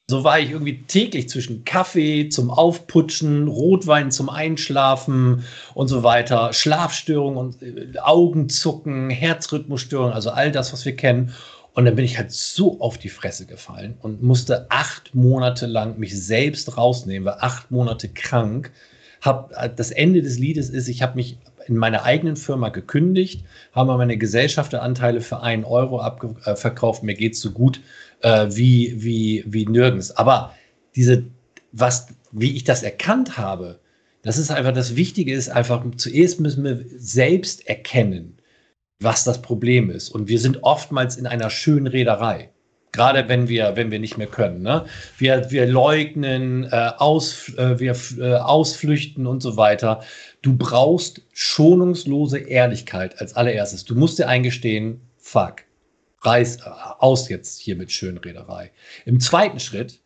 So 0.10 0.24
war 0.24 0.40
ich 0.40 0.50
irgendwie 0.50 0.82
täglich 0.88 1.30
zwischen 1.30 1.66
Kaffee 1.66 2.30
zum 2.30 2.50
Aufputschen, 2.50 3.48
Rotwein 3.48 4.10
zum 4.10 4.28
Einschlafen 4.28 5.44
und 5.76 5.88
so 5.88 6.02
weiter, 6.02 6.52
Schlafstörungen 6.52 7.38
und 7.38 7.62
äh, 7.62 8.00
Augenzucken, 8.00 9.12
Herzrhythmusstörungen, 9.12 10.12
also 10.12 10.32
all 10.32 10.52
das, 10.52 10.74
was 10.74 10.84
wir 10.84 10.96
kennen. 10.96 11.36
Und 11.76 11.86
dann 11.86 11.96
bin 11.96 12.06
ich 12.06 12.18
halt 12.18 12.32
so 12.32 12.82
auf 12.82 12.98
die 12.98 13.10
Fresse 13.10 13.46
gefallen 13.46 14.00
und 14.02 14.24
musste 14.24 14.66
acht 14.72 15.14
Monate 15.14 15.68
lang 15.68 16.00
mich 16.00 16.20
selbst 16.20 16.76
rausnehmen, 16.76 17.28
war 17.28 17.44
acht 17.44 17.70
Monate 17.70 18.10
krank. 18.10 18.72
Hab, 19.22 19.52
äh, 19.56 19.70
das 19.74 19.92
Ende 19.92 20.24
des 20.24 20.40
Liedes 20.40 20.72
ist, 20.72 20.88
ich 20.88 21.04
habe 21.04 21.18
mich 21.18 21.38
in 21.68 21.78
meiner 21.78 22.02
eigenen 22.02 22.36
Firma 22.36 22.70
gekündigt, 22.70 23.46
habe 23.74 23.96
meine 23.96 24.18
Gesellschafteranteile 24.18 25.22
für 25.22 25.42
einen 25.42 25.66
Euro 25.66 26.00
abverkauft. 26.00 27.04
Äh, 27.04 27.06
Mir 27.06 27.14
geht 27.14 27.34
es 27.34 27.42
so 27.42 27.52
gut 27.52 27.80
äh, 28.22 28.48
wie, 28.50 28.94
wie, 28.98 29.44
wie 29.48 29.66
nirgends. 29.66 30.12
Aber 30.12 30.54
diese, 30.96 31.24
was, 31.72 32.08
wie 32.32 32.56
ich 32.56 32.64
das 32.64 32.84
erkannt 32.84 33.38
habe, 33.38 33.80
das 34.22 34.38
ist 34.38 34.52
einfach 34.52 34.74
das 34.74 34.96
Wichtige 34.96 35.34
ist 35.34 35.50
einfach, 35.50 35.84
zuerst 35.96 36.40
müssen 36.40 36.64
wir 36.64 36.84
selbst 36.98 37.68
erkennen, 37.68 38.38
was 39.00 39.24
das 39.24 39.42
Problem 39.42 39.90
ist. 39.90 40.10
Und 40.10 40.28
wir 40.28 40.40
sind 40.40 40.64
oftmals 40.64 41.16
in 41.16 41.26
einer 41.26 41.50
schönen 41.50 41.88
Reederei. 41.88 42.50
Gerade 42.92 43.30
wenn 43.30 43.48
wir, 43.48 43.76
wenn 43.76 43.92
wir 43.92 44.00
nicht 44.00 44.18
mehr 44.18 44.28
können. 44.28 44.64
Ne? 44.64 44.86
Wir, 45.18 45.52
wir 45.52 45.68
leugnen, 45.68 46.64
äh, 46.72 46.92
aus, 46.98 47.54
äh, 47.56 47.80
wir 47.80 47.96
äh, 48.18 48.34
ausflüchten 48.38 49.28
und 49.28 49.42
so 49.42 49.58
weiter. 49.58 50.02
Du 50.42 50.58
brauchst 50.58 51.22
schonungslose 51.34 52.40
Ehrlichkeit 52.40 53.22
als 53.22 53.36
allererstes. 53.36 53.86
Du 53.86 53.94
musst 53.94 54.18
dir 54.18 54.28
eingestehen, 54.28 55.02
fuck, 55.18 55.62
reiß 56.22 56.58
äh, 56.58 56.70
aus 57.00 57.30
jetzt 57.30 57.60
hier 57.60 57.76
mit 57.76 57.92
Schönrederei. 57.92 58.72
Im 59.06 59.20
zweiten 59.20 59.60
Schritt, 59.60 60.02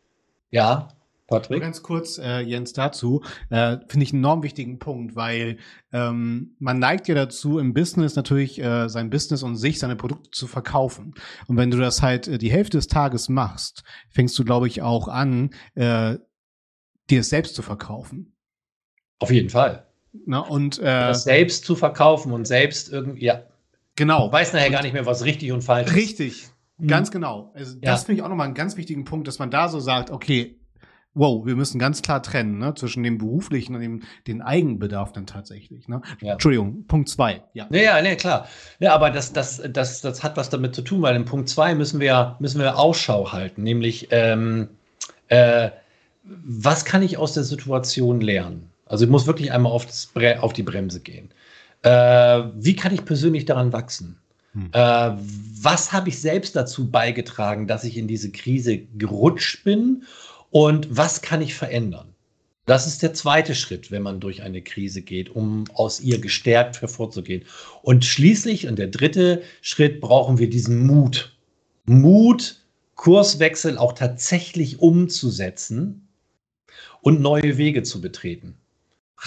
ja, 0.51 0.89
Patrick? 1.27 1.61
Ganz 1.61 1.81
kurz, 1.81 2.17
äh, 2.17 2.41
Jens, 2.41 2.73
dazu. 2.73 3.23
Äh, 3.49 3.77
Finde 3.87 4.03
ich 4.03 4.13
einen 4.13 4.23
enorm 4.23 4.43
wichtigen 4.43 4.77
Punkt, 4.77 5.15
weil 5.15 5.57
ähm, 5.91 6.55
man 6.59 6.79
neigt 6.79 7.07
ja 7.07 7.15
dazu, 7.15 7.59
im 7.59 7.73
Business 7.73 8.15
natürlich 8.15 8.61
äh, 8.61 8.87
sein 8.89 9.09
Business 9.09 9.41
und 9.41 9.55
sich, 9.55 9.79
seine 9.79 9.95
Produkte 9.95 10.29
zu 10.31 10.47
verkaufen. 10.47 11.13
Und 11.47 11.57
wenn 11.57 11.71
du 11.71 11.77
das 11.77 12.01
halt 12.01 12.27
äh, 12.27 12.37
die 12.37 12.51
Hälfte 12.51 12.77
des 12.77 12.87
Tages 12.87 13.29
machst, 13.29 13.83
fängst 14.09 14.37
du, 14.37 14.43
glaube 14.43 14.67
ich, 14.67 14.81
auch 14.81 15.07
an, 15.07 15.51
äh, 15.75 16.17
dir 17.09 17.21
es 17.21 17.29
selbst 17.29 17.55
zu 17.55 17.61
verkaufen. 17.61 18.35
Auf 19.19 19.31
jeden 19.31 19.49
Fall. 19.49 19.87
Na, 20.25 20.39
und 20.39 20.79
äh, 20.79 20.83
das 20.83 21.23
selbst 21.23 21.65
zu 21.65 21.75
verkaufen 21.75 22.31
und 22.33 22.45
selbst 22.45 22.91
irgendwie, 22.91 23.25
ja. 23.25 23.43
Genau. 23.95 24.27
Du 24.27 24.33
weißt 24.33 24.53
nachher 24.53 24.71
gar 24.71 24.81
nicht 24.83 24.93
mehr, 24.93 25.05
was 25.05 25.23
richtig 25.23 25.51
und 25.51 25.61
falsch 25.61 25.89
ist. 25.89 25.95
Richtig. 25.95 26.47
Mhm. 26.77 26.87
Ganz 26.87 27.11
genau. 27.11 27.51
Also 27.53 27.75
das 27.75 28.01
ja. 28.01 28.05
finde 28.05 28.13
ich 28.19 28.21
auch 28.23 28.29
nochmal 28.29 28.45
einen 28.45 28.55
ganz 28.55 28.77
wichtigen 28.77 29.05
Punkt, 29.05 29.27
dass 29.27 29.39
man 29.39 29.51
da 29.51 29.69
so 29.69 29.79
sagt, 29.79 30.11
okay, 30.11 30.57
wow, 31.15 31.45
wir 31.45 31.55
müssen 31.55 31.77
ganz 31.79 32.01
klar 32.01 32.23
trennen, 32.23 32.57
ne, 32.57 32.73
zwischen 32.73 33.03
dem 33.03 33.17
beruflichen 33.17 33.75
und 33.75 33.81
dem 33.81 34.01
den 34.25 34.41
Eigenbedarf 34.41 35.11
dann 35.11 35.27
tatsächlich. 35.27 35.87
Ne? 35.87 36.01
Ja. 36.21 36.33
Entschuldigung, 36.33 36.85
Punkt 36.87 37.09
zwei. 37.09 37.43
Ja, 37.53 37.67
ja, 37.69 37.81
ja 37.81 38.01
nee, 38.01 38.15
klar. 38.15 38.47
Ja, 38.79 38.95
aber 38.95 39.11
das, 39.11 39.31
das, 39.33 39.61
das, 39.69 40.01
das 40.01 40.23
hat 40.23 40.37
was 40.37 40.49
damit 40.49 40.73
zu 40.73 40.81
tun, 40.81 41.01
weil 41.01 41.15
in 41.15 41.25
Punkt 41.25 41.49
zwei 41.49 41.75
müssen 41.75 41.99
wir, 41.99 42.35
müssen 42.39 42.59
wir 42.59 42.77
Ausschau 42.77 43.31
halten, 43.31 43.63
nämlich 43.63 44.07
ähm, 44.11 44.69
äh, 45.27 45.69
was 46.23 46.85
kann 46.85 47.01
ich 47.03 47.17
aus 47.17 47.33
der 47.33 47.43
Situation 47.43 48.21
lernen? 48.21 48.69
Also 48.85 49.05
ich 49.05 49.11
muss 49.11 49.27
wirklich 49.27 49.51
einmal 49.51 49.71
auf, 49.71 49.85
auf 50.39 50.53
die 50.53 50.63
Bremse 50.63 50.99
gehen. 50.99 51.29
Äh, 51.83 52.43
wie 52.55 52.75
kann 52.75 52.93
ich 52.93 53.05
persönlich 53.05 53.45
daran 53.45 53.73
wachsen? 53.73 54.17
Hm. 54.53 54.69
Äh, 54.71 55.11
was 55.61 55.91
habe 55.91 56.09
ich 56.09 56.19
selbst 56.19 56.55
dazu 56.55 56.89
beigetragen, 56.89 57.67
dass 57.67 57.83
ich 57.83 57.97
in 57.97 58.07
diese 58.07 58.31
Krise 58.31 58.79
gerutscht 58.97 59.63
bin? 59.63 60.03
Und 60.51 60.95
was 60.95 61.21
kann 61.21 61.41
ich 61.41 61.55
verändern? 61.55 62.13
Das 62.65 62.87
ist 62.87 63.01
der 63.01 63.13
zweite 63.13 63.55
Schritt, 63.55 63.91
wenn 63.91 64.03
man 64.03 64.21
durch 64.21 64.41
eine 64.41 64.61
Krise 64.61 65.01
geht, 65.01 65.29
um 65.29 65.65
aus 65.73 65.99
ihr 65.99 66.21
gestärkt 66.21 66.81
hervorzugehen. 66.81 67.43
Und 67.81 68.05
schließlich, 68.05 68.67
und 68.67 68.79
der 68.79 68.87
dritte 68.87 69.41
Schritt, 69.61 69.99
brauchen 69.99 70.37
wir 70.37 70.49
diesen 70.49 70.85
Mut. 70.85 71.35
Mut, 71.85 72.61
Kurswechsel 72.95 73.77
auch 73.77 73.91
tatsächlich 73.91 74.79
umzusetzen 74.79 76.07
und 77.01 77.19
neue 77.19 77.57
Wege 77.57 77.83
zu 77.83 77.99
betreten. 77.99 78.55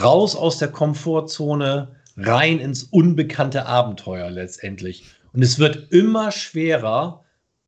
Raus 0.00 0.34
aus 0.34 0.56
der 0.56 0.68
Komfortzone, 0.68 1.95
rein 2.16 2.58
ins 2.58 2.84
unbekannte 2.84 3.66
Abenteuer 3.66 4.30
letztendlich. 4.30 5.04
Und 5.32 5.42
es 5.42 5.58
wird 5.58 5.92
immer 5.92 6.32
schwerer, 6.32 7.24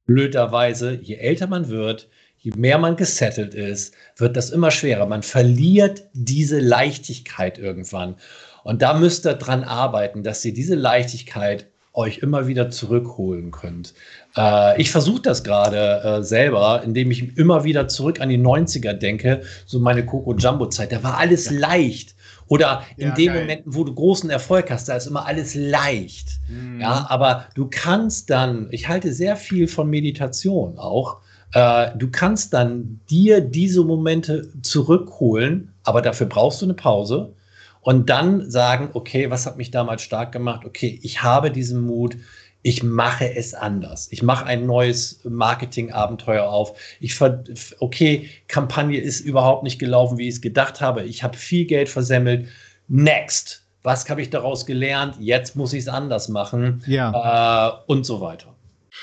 blöderweise, 0.07 0.99
je 1.03 1.17
älter 1.17 1.47
man 1.47 1.69
wird, 1.69 2.09
je 2.39 2.53
mehr 2.57 2.79
man 2.79 2.97
gesettelt 2.97 3.55
ist, 3.55 3.95
wird 4.17 4.37
das 4.37 4.51
immer 4.51 4.71
schwerer. 4.71 5.07
Man 5.07 5.23
verliert 5.23 6.05
diese 6.13 6.61
Leichtigkeit 6.61 7.59
irgendwann. 7.59 8.17
Und 8.65 8.83
da 8.83 8.95
müsst 8.95 9.27
ihr 9.27 9.35
dran 9.35 9.65
arbeiten, 9.65 10.23
dass 10.23 10.45
ihr 10.45 10.55
diese 10.55 10.75
Leichtigkeit 10.75 11.67
euch 11.93 12.19
immer 12.19 12.47
wieder 12.47 12.71
zurückholen 12.71 13.51
könnt. 13.51 13.93
Äh, 14.37 14.81
ich 14.81 14.91
versuche 14.91 15.23
das 15.23 15.43
gerade 15.43 16.01
äh, 16.03 16.23
selber, 16.23 16.83
indem 16.85 17.11
ich 17.11 17.37
immer 17.37 17.65
wieder 17.65 17.89
zurück 17.89 18.21
an 18.21 18.29
die 18.29 18.39
90er 18.39 18.93
denke, 18.93 19.43
so 19.67 19.81
meine 19.81 20.07
Coco 20.07 20.35
Jumbo 20.35 20.69
Zeit. 20.69 20.93
Da 20.93 21.03
war 21.03 21.19
alles 21.19 21.51
leicht. 21.51 22.15
Oder 22.49 22.83
in 22.97 23.09
ja, 23.09 23.15
den 23.15 23.27
geil. 23.27 23.41
Momenten, 23.41 23.75
wo 23.75 23.85
du 23.85 23.95
großen 23.95 24.31
Erfolg 24.31 24.71
hast, 24.71 24.89
da 24.89 24.97
ist 24.97 25.07
immer 25.07 25.27
alles 25.27 25.55
leicht. 25.55 26.41
Mhm. 26.49 26.81
Ja, 26.81 27.07
aber 27.09 27.47
du 27.55 27.69
kannst 27.71 28.31
dann, 28.31 28.69
ich 28.71 28.89
halte 28.89 29.13
sehr 29.13 29.37
viel 29.37 29.69
von 29.69 29.89
Meditation 29.89 30.79
auch. 30.79 31.19
Äh, 31.53 31.91
du 31.97 32.11
kannst 32.11 32.53
dann 32.55 33.01
dir 33.09 33.41
diese 33.41 33.85
Momente 33.85 34.51
zurückholen, 34.63 35.73
aber 35.85 36.03
dafür 36.03 36.27
brauchst 36.27 36.61
du 36.63 36.67
eine 36.67 36.75
Pause 36.75 37.33
und 37.81 38.11
dann 38.11 38.51
sagen, 38.51 38.91
okay, 38.93 39.31
was 39.31 39.47
hat 39.47 39.57
mich 39.57 39.71
damals 39.71 40.03
stark 40.03 40.33
gemacht? 40.33 40.65
Okay, 40.67 40.99
ich 41.03 41.23
habe 41.23 41.51
diesen 41.51 41.87
Mut, 41.87 42.17
ich 42.63 42.83
mache 42.83 43.35
es 43.35 43.55
anders. 43.55 44.09
Ich 44.11 44.23
mache 44.23 44.45
ein 44.47 44.67
neues 44.67 45.21
Marketing-Abenteuer 45.25 46.45
auf. 46.45 46.79
Ich 47.01 47.15
ver 47.15 47.45
okay, 47.79 48.29
Kampagne 48.49 48.99
ist 48.99 49.21
überhaupt 49.21 49.63
nicht 49.63 49.79
gelaufen, 49.79 50.19
wie 50.19 50.29
ich 50.29 50.35
es 50.37 50.41
gedacht 50.41 50.81
habe. 50.81 51.05
Ich 51.05 51.23
habe 51.23 51.37
viel 51.37 51.67
Geld 51.67 51.89
versemmelt. 51.89 52.49
Next. 52.89 53.65
Was 53.83 54.09
habe 54.11 54.21
ich 54.23 54.31
daraus 54.31 54.67
gelernt? 54.67 55.17
Jetzt 55.21 55.55
muss 55.55 55.73
ich 55.73 55.81
es 55.81 55.89
anders 55.89 56.29
machen. 56.29 56.83
Ja. 56.87 57.69
Äh, 57.69 57.83
und 57.87 58.05
so 58.05 58.21
weiter. 58.21 58.55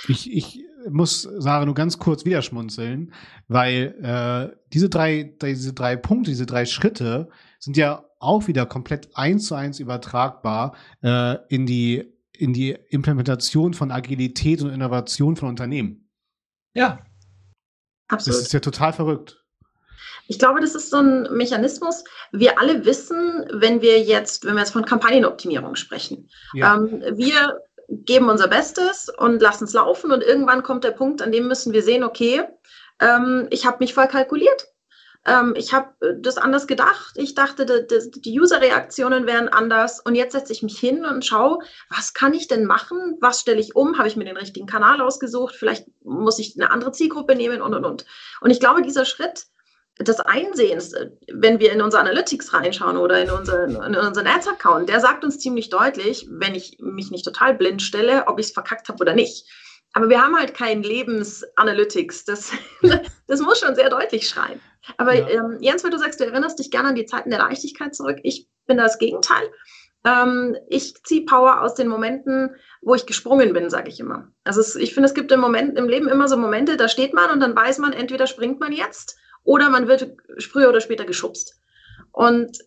Ich, 0.10 0.32
ich 0.32 0.60
muss 0.90 1.24
Sarah 1.38 1.66
nur 1.66 1.76
ganz 1.76 1.98
kurz 1.98 2.26
wieder 2.26 2.42
schmunzeln, 2.42 3.14
weil 3.48 3.96
äh, 4.02 4.56
diese 4.74 4.90
drei, 4.90 5.32
diese 5.42 5.74
drei 5.74 5.96
Punkte, 5.96 6.32
diese 6.32 6.46
drei 6.46 6.66
Schritte 6.66 7.30
sind 7.60 7.78
ja 7.78 8.04
auch 8.20 8.48
wieder 8.48 8.66
komplett 8.66 9.10
eins 9.16 9.48
zu 9.48 9.56
eins 9.56 9.80
übertragbar 9.80 10.76
äh, 11.02 11.38
in 11.48 11.66
die 11.66 12.15
in 12.40 12.54
die 12.54 12.78
Implementation 12.90 13.74
von 13.74 13.92
Agilität 13.92 14.62
und 14.62 14.70
Innovation 14.72 15.36
von 15.36 15.50
Unternehmen. 15.50 16.10
Ja. 16.74 17.00
Absolut. 18.08 18.40
Das 18.40 18.46
ist 18.46 18.54
ja 18.54 18.60
total 18.60 18.94
verrückt. 18.94 19.42
Ich 20.28 20.40
glaube, 20.40 20.60
das 20.60 20.76
ist 20.76 20.90
so 20.90 20.98
ein 20.98 21.28
Mechanismus. 21.36 22.04
Wir 22.32 22.60
alle 22.60 22.86
wissen, 22.86 23.46
wenn 23.54 23.82
wir 23.82 24.02
jetzt, 24.02 24.46
wenn 24.46 24.54
wir 24.54 24.62
jetzt 24.62 24.74
von 24.74 24.86
Kampagnenoptimierung 24.86 25.76
sprechen, 25.76 26.30
ja. 26.54 26.76
ähm, 26.76 27.04
wir 27.16 27.62
geben 27.90 28.30
unser 28.30 28.48
Bestes 28.48 29.10
und 29.10 29.42
lassen 29.42 29.66
es 29.66 29.74
laufen 29.74 30.12
und 30.12 30.24
irgendwann 30.24 30.64
kommt 30.64 30.84
der 30.84 30.92
Punkt, 30.92 31.22
an 31.22 31.32
dem 31.32 31.48
müssen 31.48 31.74
wir 31.74 31.84
sehen, 31.84 32.04
okay, 32.04 32.44
ähm, 33.00 33.48
ich 33.52 33.66
habe 33.66 33.78
mich 33.80 33.94
voll 33.94 34.08
kalkuliert. 34.08 34.68
Ähm, 35.26 35.54
ich 35.58 35.74
habe 35.74 35.94
äh, 36.02 36.14
das 36.20 36.38
anders 36.38 36.68
gedacht. 36.68 37.14
Ich 37.16 37.34
dachte, 37.36 37.66
die 37.66 38.40
User-Reaktionen 38.40 39.26
wären 39.26 39.50
anders. 39.50 40.00
Und 40.00 40.16
jetzt 40.16 40.34
setze 40.34 40.54
ich 40.54 40.64
mich 40.64 40.78
hin 40.78 41.06
und 41.06 41.26
schaue, 41.26 41.60
was 41.90 42.14
kann 42.14 42.34
ich 42.34 42.48
denn 42.48 42.66
machen? 42.66 43.18
Was 43.22 43.42
stelle 43.42 43.60
ich 43.60 43.76
um? 43.76 43.98
Habe 43.98 44.08
ich 44.08 44.16
mir 44.16 44.26
den 44.26 44.38
richtigen 44.38 44.68
Kanal 44.68 45.02
ausgesucht? 45.02 45.56
Vielleicht 45.56 45.88
muss 46.04 46.40
ich 46.40 46.56
eine 46.56 46.72
andere 46.72 46.92
Zielgruppe 46.92 47.36
nehmen 47.36 47.62
und, 47.62 47.74
und, 47.74 47.86
und. 47.86 48.06
Und 48.42 48.52
ich 48.52 48.60
glaube, 48.60 48.82
dieser 48.82 49.06
Schritt 49.06 49.48
des 50.00 50.20
Einsehens, 50.20 50.94
äh, 50.94 51.10
wenn 51.32 51.60
wir 51.60 51.72
in 51.72 51.82
unsere 51.82 52.02
Analytics 52.02 52.54
reinschauen 52.54 52.98
oder 52.98 53.22
in 53.22 53.32
unseren, 53.32 53.72
in 53.72 53.96
unseren 53.96 54.28
Ads-Account, 54.28 54.90
der 54.90 55.00
sagt 55.00 55.24
uns 55.24 55.40
ziemlich 55.40 55.70
deutlich, 55.70 56.28
wenn 56.30 56.54
ich 56.54 56.78
mich 56.80 57.12
nicht 57.12 57.26
total 57.26 57.54
blind 57.56 57.82
stelle, 57.82 58.28
ob 58.28 58.40
ich 58.40 58.48
es 58.48 58.52
verkackt 58.52 58.90
habe 58.90 59.02
oder 59.02 59.14
nicht. 59.14 59.48
Aber 59.96 60.10
wir 60.10 60.22
haben 60.22 60.38
halt 60.38 60.54
kein 60.54 60.84
Lebensanalytics. 60.84 62.26
Das, 62.26 62.52
das 63.28 63.40
muss 63.40 63.60
schon 63.60 63.76
sehr 63.76 63.90
deutlich 63.90 64.28
schreien. 64.28 64.60
Aber 64.98 65.16
ja. 65.16 65.28
ähm, 65.30 65.58
Jens, 65.62 65.84
weil 65.84 65.92
du 65.92 65.98
sagst, 65.98 66.20
du 66.20 66.26
erinnerst 66.26 66.60
dich 66.60 66.70
gerne 66.70 66.90
an 66.90 66.96
die 66.96 67.06
Zeiten 67.06 67.30
der 67.30 67.40
Leichtigkeit 67.40 67.96
zurück. 67.96 68.20
Ich 68.24 68.48
bin 68.68 68.78
das 68.78 69.00
Gegenteil. 69.00 69.50
Ähm, 70.06 70.58
ich 70.68 71.02
ziehe 71.04 71.26
Power 71.26 71.62
aus 71.62 71.76
den 71.76 71.88
Momenten, 71.88 72.56
wo 72.82 72.94
ich 72.94 73.06
gesprungen 73.06 73.54
bin, 73.54 73.70
sage 73.70 73.90
ich 73.90 74.00
immer. 74.02 74.28
Also 74.44 74.60
es, 74.60 74.76
ich 74.76 74.94
finde, 74.94 75.08
es 75.08 75.16
gibt 75.16 75.32
im 75.32 75.40
Moment 75.40 75.78
im 75.78 75.88
Leben 75.88 76.10
immer 76.10 76.28
so 76.28 76.36
Momente, 76.36 76.76
da 76.76 76.90
steht 76.90 77.14
man 77.14 77.32
und 77.32 77.40
dann 77.40 77.56
weiß 77.56 77.80
man, 77.80 77.94
entweder 77.94 78.28
springt 78.28 78.60
man 78.60 78.74
jetzt 78.74 79.18
oder 79.44 79.70
man 79.70 79.88
wird 79.88 80.14
früher 80.40 80.70
oder 80.70 80.82
später 80.82 81.06
geschubst. 81.06 81.60
Und 82.12 82.60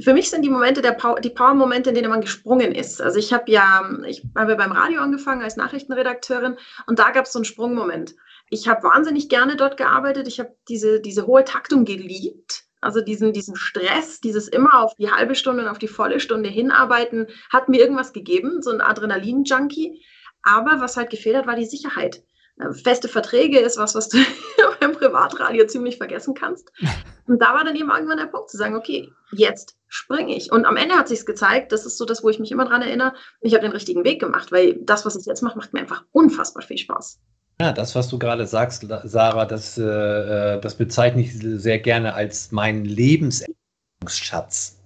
für 0.00 0.12
mich 0.12 0.28
sind 0.28 0.42
die 0.42 0.50
Momente 0.50 0.82
der 0.82 0.92
Power, 0.92 1.20
die 1.20 1.30
Power-Momente, 1.30 1.90
in 1.90 1.94
denen 1.94 2.10
man 2.10 2.20
gesprungen 2.20 2.72
ist. 2.72 3.00
Also 3.00 3.18
ich 3.18 3.32
habe 3.32 3.50
ja, 3.50 3.88
ich 4.06 4.24
habe 4.36 4.56
beim 4.56 4.72
Radio 4.72 5.00
angefangen 5.00 5.42
als 5.42 5.56
Nachrichtenredakteurin 5.56 6.56
und 6.86 6.98
da 6.98 7.10
gab 7.10 7.26
es 7.26 7.32
so 7.32 7.38
einen 7.38 7.44
Sprungmoment. 7.44 8.14
Ich 8.50 8.68
habe 8.68 8.82
wahnsinnig 8.82 9.28
gerne 9.28 9.56
dort 9.56 9.76
gearbeitet. 9.76 10.28
Ich 10.28 10.40
habe 10.40 10.56
diese, 10.68 11.00
diese 11.00 11.26
hohe 11.26 11.44
Taktung 11.44 11.84
geliebt. 11.84 12.64
Also 12.80 13.00
diesen, 13.00 13.32
diesen 13.32 13.56
Stress, 13.56 14.20
dieses 14.20 14.46
immer 14.48 14.82
auf 14.82 14.94
die 14.96 15.10
halbe 15.10 15.34
Stunde 15.34 15.62
und 15.62 15.68
auf 15.68 15.78
die 15.78 15.88
volle 15.88 16.20
Stunde 16.20 16.50
hinarbeiten, 16.50 17.28
hat 17.50 17.68
mir 17.68 17.80
irgendwas 17.80 18.12
gegeben, 18.12 18.60
so 18.60 18.70
ein 18.70 18.82
Adrenalin-Junkie. 18.82 20.04
Aber 20.42 20.80
was 20.80 20.98
halt 20.98 21.08
gefehlt 21.08 21.36
hat, 21.36 21.46
war 21.46 21.56
die 21.56 21.64
Sicherheit. 21.64 22.22
Äh, 22.58 22.72
feste 22.72 23.08
Verträge 23.08 23.58
ist 23.58 23.78
was, 23.78 23.94
was 23.94 24.08
du 24.08 24.18
beim 24.80 24.92
Privatradio 24.92 25.66
ziemlich 25.66 25.96
vergessen 25.96 26.34
kannst. 26.34 26.70
Und 27.26 27.40
da 27.40 27.54
war 27.54 27.64
dann 27.64 27.74
eben 27.76 27.90
irgendwann 27.90 28.18
der 28.18 28.26
Punkt 28.26 28.50
zu 28.50 28.56
sagen, 28.56 28.76
okay, 28.76 29.10
jetzt 29.32 29.76
springe 29.88 30.36
ich. 30.36 30.52
Und 30.52 30.66
am 30.66 30.76
Ende 30.76 30.94
hat 30.94 31.08
sich 31.08 31.24
gezeigt, 31.24 31.72
das 31.72 31.86
ist 31.86 31.96
so 31.96 32.04
das, 32.04 32.22
wo 32.22 32.28
ich 32.28 32.38
mich 32.38 32.52
immer 32.52 32.66
dran 32.66 32.82
erinnere, 32.82 33.14
ich 33.40 33.54
habe 33.54 33.62
den 33.62 33.72
richtigen 33.72 34.04
Weg 34.04 34.20
gemacht, 34.20 34.52
weil 34.52 34.74
das, 34.82 35.06
was 35.06 35.16
ich 35.16 35.24
jetzt 35.24 35.42
mache, 35.42 35.56
macht 35.56 35.72
mir 35.72 35.80
einfach 35.80 36.04
unfassbar 36.12 36.62
viel 36.62 36.76
Spaß. 36.76 37.18
Ja, 37.60 37.72
das, 37.72 37.94
was 37.94 38.08
du 38.08 38.18
gerade 38.18 38.46
sagst, 38.46 38.86
Sarah, 39.04 39.46
das, 39.46 39.78
äh, 39.78 39.84
äh 39.84 40.60
das 40.60 40.74
bezeichne 40.74 41.22
ich 41.22 41.32
sehr 41.38 41.78
gerne 41.78 42.12
als 42.14 42.52
meinen 42.52 42.84
Lebenserfahrungsschatz. 42.84 44.76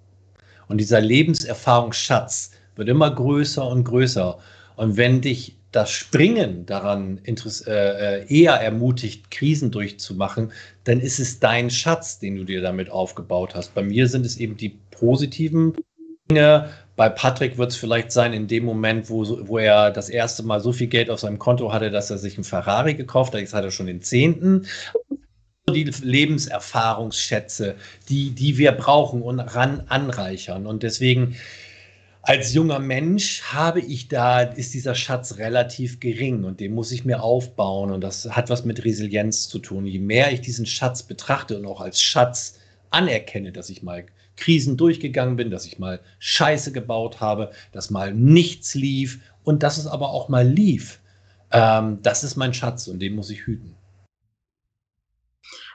Und 0.69 0.79
dieser 0.79 1.01
Lebenserfahrungsschatz 1.01 2.53
wird 2.77 2.89
immer 2.89 3.11
größer 3.11 3.67
und 3.67 3.85
größer. 3.85 4.39
Und 4.77 4.97
wenn 4.97 5.23
dich 5.23 5.58
das 5.73 5.91
Springen 5.91 6.65
daran 6.67 7.21
äh, 7.27 7.33
äh, 7.71 8.27
eher 8.27 8.55
ermutigt, 8.55 9.31
Krisen 9.31 9.71
durchzumachen, 9.71 10.53
dann 10.85 11.01
ist 11.01 11.19
es 11.19 11.41
dein 11.41 11.71
Schatz, 11.71 12.19
den 12.19 12.37
du 12.37 12.45
dir 12.45 12.63
damit 12.63 12.91
aufgebaut 12.91 13.55
hast. 13.55 13.75
Bei 13.75 13.83
mir 13.83 14.09
sind 14.09 14.25
es 14.25 14.39
eben 14.39 14.57
die 14.57 14.79
positiven 14.91 15.75
Dinge. 16.31 16.71
Bei 16.97 17.09
Patrick 17.09 17.59
wird 17.59 17.71
es 17.71 17.77
vielleicht 17.77 18.13
sein, 18.13 18.33
in 18.33 18.49
dem 18.49 18.65
Moment, 18.65 19.11
wo, 19.11 19.47
wo 19.47 19.59
er 19.59 19.91
das 19.91 20.09
erste 20.09 20.43
Mal 20.43 20.61
so 20.61 20.73
viel 20.73 20.89
Geld 20.89 21.11
auf 21.11 21.21
seinem 21.21 21.39
Konto 21.39 21.73
hatte, 21.73 21.91
dass 21.91 22.11
er 22.11 22.19
sich 22.19 22.37
einen 22.37 22.45
Ferrari 22.45 22.95
gekauft 22.95 23.35
hat. 23.35 23.41
Jetzt 23.41 23.55
hat 23.55 23.65
er 23.65 23.71
schon 23.71 23.87
den 23.87 24.03
zehnten 24.03 24.67
die 25.75 25.85
Lebenserfahrungsschätze, 25.85 27.77
die, 28.09 28.31
die 28.31 28.59
wir 28.59 28.73
brauchen 28.73 29.23
und 29.23 29.41
ran 29.41 29.85
anreichern. 29.89 30.67
Und 30.67 30.83
deswegen 30.83 31.37
als 32.23 32.53
junger 32.53 32.79
Mensch 32.79 33.43
habe 33.43 33.81
ich 33.81 34.09
da, 34.09 34.41
ist 34.41 34.75
dieser 34.75 34.95
Schatz 34.95 35.39
relativ 35.39 36.01
gering 36.01 36.45
und 36.45 36.61
den 36.61 36.75
muss 36.75 36.93
ich 36.93 37.05
mir 37.05 37.23
aufbauen 37.23 37.91
und 37.91 38.03
das 38.03 38.29
hat 38.31 38.51
was 38.51 38.65
mit 38.65 38.85
Resilienz 38.85 39.49
zu 39.49 39.59
tun. 39.59 39.87
Je 39.87 39.99
mehr 39.99 40.33
ich 40.33 40.41
diesen 40.41 40.67
Schatz 40.67 41.03
betrachte 41.03 41.57
und 41.57 41.65
auch 41.67 41.81
als 41.81 42.03
Schatz 42.03 42.59
anerkenne, 42.91 43.53
dass 43.53 43.71
ich 43.71 43.83
mal 43.83 44.05
Krisen 44.37 44.77
durchgegangen 44.77 45.37
bin, 45.37 45.51
dass 45.51 45.67
ich 45.67 45.79
mal 45.79 46.01
Scheiße 46.19 46.73
gebaut 46.73 47.21
habe, 47.21 47.51
dass 47.73 47.91
mal 47.91 48.15
nichts 48.15 48.75
lief 48.75 49.21
und 49.45 49.63
dass 49.63 49.79
es 49.79 49.87
aber 49.87 50.11
auch 50.11 50.29
mal 50.29 50.47
lief. 50.47 51.01
Ähm, 51.51 51.99
das 52.03 52.25
ist 52.25 52.37
mein 52.37 52.55
Schatz 52.55 52.89
und 52.89 53.01
den 53.01 53.15
muss 53.15 53.31
ich 53.31 53.47
hüten. 53.47 53.78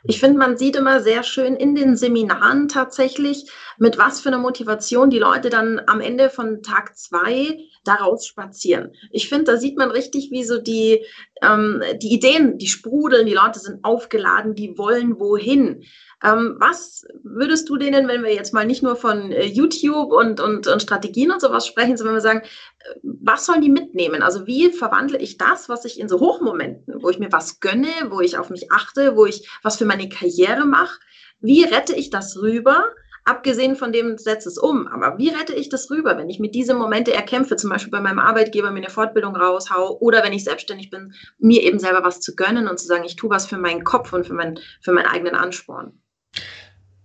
Ich 0.06 0.20
finde, 0.20 0.38
man 0.38 0.58
sieht 0.58 0.76
immer 0.76 1.02
sehr 1.02 1.24
schön 1.24 1.56
in 1.56 1.76
den 1.76 1.96
Seminaren 1.96 2.68
tatsächlich, 2.68 3.50
mit 3.78 3.98
was 3.98 4.20
für 4.20 4.30
einer 4.30 4.38
Motivation 4.38 5.10
die 5.10 5.20
Leute 5.20 5.50
dann 5.50 5.82
am 5.88 6.02
Ende 6.02 6.30
von 6.30 6.62
Tag 6.62 6.98
zwei 6.98 7.60
daraus 7.86 8.26
spazieren. 8.26 8.94
Ich 9.12 9.30
finde, 9.30 9.46
da 9.46 9.58
sieht 9.58 9.78
man 9.78 9.92
richtig, 9.92 10.30
wie 10.30 10.44
so 10.44 10.58
die, 10.58 11.06
ähm, 11.44 11.82
die 12.02 12.14
Ideen, 12.14 12.58
die 12.58 12.68
sprudeln, 12.68 13.26
die 13.26 13.34
Leute 13.34 13.60
sind 13.60 13.84
aufgeladen, 13.84 14.56
die 14.56 14.78
wollen 14.78 15.20
wohin. 15.20 15.84
Ähm, 16.24 16.56
was 16.58 17.06
würdest 17.24 17.68
du 17.70 17.76
denen, 17.76 18.08
wenn 18.08 18.24
wir 18.24 18.34
jetzt 18.34 18.54
mal 18.54 18.66
nicht 18.66 18.82
nur 18.82 18.96
von 18.96 19.32
äh, 19.32 19.46
YouTube 19.46 20.12
und, 20.12 20.40
und, 20.40 20.68
und 20.68 20.82
Strategien 20.82 21.32
und 21.32 21.42
sowas 21.42 21.68
sprechen, 21.68 21.98
sondern 21.98 22.16
wir 22.16 22.22
sagen, 22.22 22.42
äh, 22.42 23.00
was 23.04 23.46
sollen 23.46 23.62
die 23.62 23.70
mitnehmen? 23.70 24.24
Also 24.24 24.48
wie 24.48 24.72
verwandle 24.72 25.18
ich 25.18 25.38
das, 25.38 25.68
was 25.68 25.84
ich 25.84 26.00
in 26.00 26.08
so 26.08 26.20
Hochmomenten, 26.20 27.04
wo 27.04 27.10
ich 27.10 27.20
mir 27.20 27.32
was 27.32 27.60
gönne, 27.60 27.90
wo 28.10 28.22
ich 28.22 28.38
auf 28.38 28.50
mich 28.50 28.72
achte, 28.72 29.18
wo 29.18 29.26
ich 29.26 29.50
was 29.64 29.78
für 29.78 29.86
meine 29.86 30.08
Karriere 30.08 30.66
mache, 30.66 31.00
wie 31.42 31.66
rette 31.66 31.94
ich 31.94 32.10
das 32.10 32.38
rüber? 32.38 32.86
Abgesehen 33.26 33.76
von 33.76 33.94
dem, 33.94 34.18
setze 34.18 34.50
es 34.50 34.58
um. 34.58 34.88
Aber 34.88 35.18
wie 35.18 35.30
rette 35.30 35.54
ich 35.54 35.70
das 35.70 35.90
rüber, 35.90 36.18
wenn 36.18 36.30
ich 36.30 36.40
mit 36.40 36.56
diese 36.56 36.74
Momente 36.74 37.14
erkämpfe, 37.14 37.56
zum 37.56 37.70
Beispiel 37.70 37.92
bei 37.92 38.02
meinem 38.02 38.20
Arbeitgeber 38.20 38.72
mir 38.72 38.80
eine 38.80 38.90
Fortbildung 38.90 39.36
raushau 39.36 39.98
oder 40.00 40.24
wenn 40.24 40.34
ich 40.34 40.44
selbstständig 40.44 40.90
bin, 40.90 41.14
mir 41.40 41.64
eben 41.64 41.80
selber 41.80 42.04
was 42.04 42.20
zu 42.20 42.36
gönnen 42.36 42.68
und 42.68 42.80
zu 42.80 42.88
sagen, 42.88 43.06
ich 43.06 43.16
tue 43.16 43.30
was 43.30 43.46
für 43.46 43.58
meinen 43.58 43.84
Kopf 43.84 44.12
und 44.12 44.28
für, 44.28 44.34
mein, 44.34 44.60
für 44.82 44.92
meinen 44.92 45.08
eigenen 45.08 45.36
Ansporn? 45.36 45.94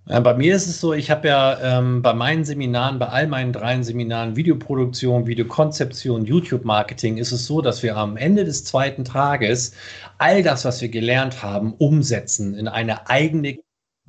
Bei 0.08 0.32
mir 0.32 0.56
ist 0.56 0.66
es 0.66 0.80
so, 0.80 0.94
ich 0.94 1.10
habe 1.10 1.28
ja 1.28 1.78
ähm, 1.78 2.00
bei 2.00 2.14
meinen 2.14 2.42
Seminaren, 2.42 2.98
bei 2.98 3.08
all 3.08 3.26
meinen 3.26 3.52
drei 3.52 3.80
Seminaren, 3.82 4.36
Videoproduktion, 4.36 5.26
Videokonzeption, 5.26 6.24
YouTube-Marketing, 6.24 7.18
ist 7.18 7.30
es 7.30 7.46
so, 7.46 7.60
dass 7.60 7.82
wir 7.82 7.94
am 7.94 8.16
Ende 8.16 8.46
des 8.46 8.64
zweiten 8.64 9.04
Tages 9.04 9.74
all 10.16 10.42
das, 10.42 10.64
was 10.64 10.80
wir 10.80 10.88
gelernt 10.88 11.42
haben, 11.42 11.74
umsetzen 11.74 12.54
in 12.54 12.68
eine 12.68 13.10
eigene 13.10 13.58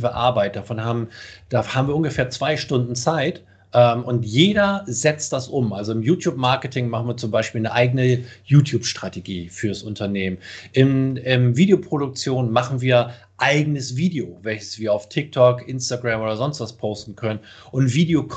Arbeit. 0.07 0.55
Davon 0.55 0.83
haben, 0.83 1.09
da 1.49 1.75
haben 1.75 1.87
wir 1.87 1.95
ungefähr 1.95 2.29
zwei 2.29 2.57
Stunden 2.57 2.95
Zeit. 2.95 3.43
Ähm, 3.73 4.03
und 4.03 4.25
jeder 4.25 4.83
setzt 4.87 5.31
das 5.33 5.47
um. 5.47 5.73
Also 5.73 5.91
im 5.91 6.01
YouTube-Marketing 6.01 6.89
machen 6.89 7.07
wir 7.07 7.17
zum 7.17 7.31
Beispiel 7.31 7.59
eine 7.59 7.71
eigene 7.71 8.23
YouTube-Strategie 8.45 9.49
fürs 9.49 9.83
Unternehmen. 9.83 10.39
In, 10.73 11.17
in 11.17 11.55
Videoproduktion 11.55 12.51
machen 12.51 12.81
wir 12.81 13.11
eigenes 13.37 13.95
Video, 13.95 14.39
welches 14.41 14.79
wir 14.79 14.93
auf 14.93 15.09
TikTok, 15.09 15.67
Instagram 15.67 16.21
oder 16.21 16.35
sonst 16.35 16.59
was 16.59 16.73
posten 16.77 17.15
können. 17.15 17.39
Und 17.71 17.93
Video 17.93 18.27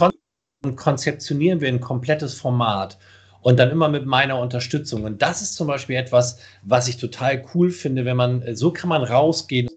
konzeptionieren 0.77 1.61
wir 1.61 1.69
ein 1.69 1.81
komplettes 1.81 2.35
Format 2.35 2.99
und 3.41 3.59
dann 3.59 3.71
immer 3.71 3.89
mit 3.89 4.07
meiner 4.07 4.39
Unterstützung. 4.39 5.05
Und 5.05 5.23
das 5.23 5.43
ist 5.43 5.55
zum 5.55 5.67
Beispiel 5.67 5.97
etwas, 5.97 6.39
was 6.63 6.89
ich 6.89 6.99
total 6.99 7.45
cool 7.55 7.71
finde, 7.71 8.05
wenn 8.05 8.17
man, 8.17 8.55
so 8.55 8.73
kann 8.73 8.89
man 8.89 9.03
rausgehen 9.03 9.69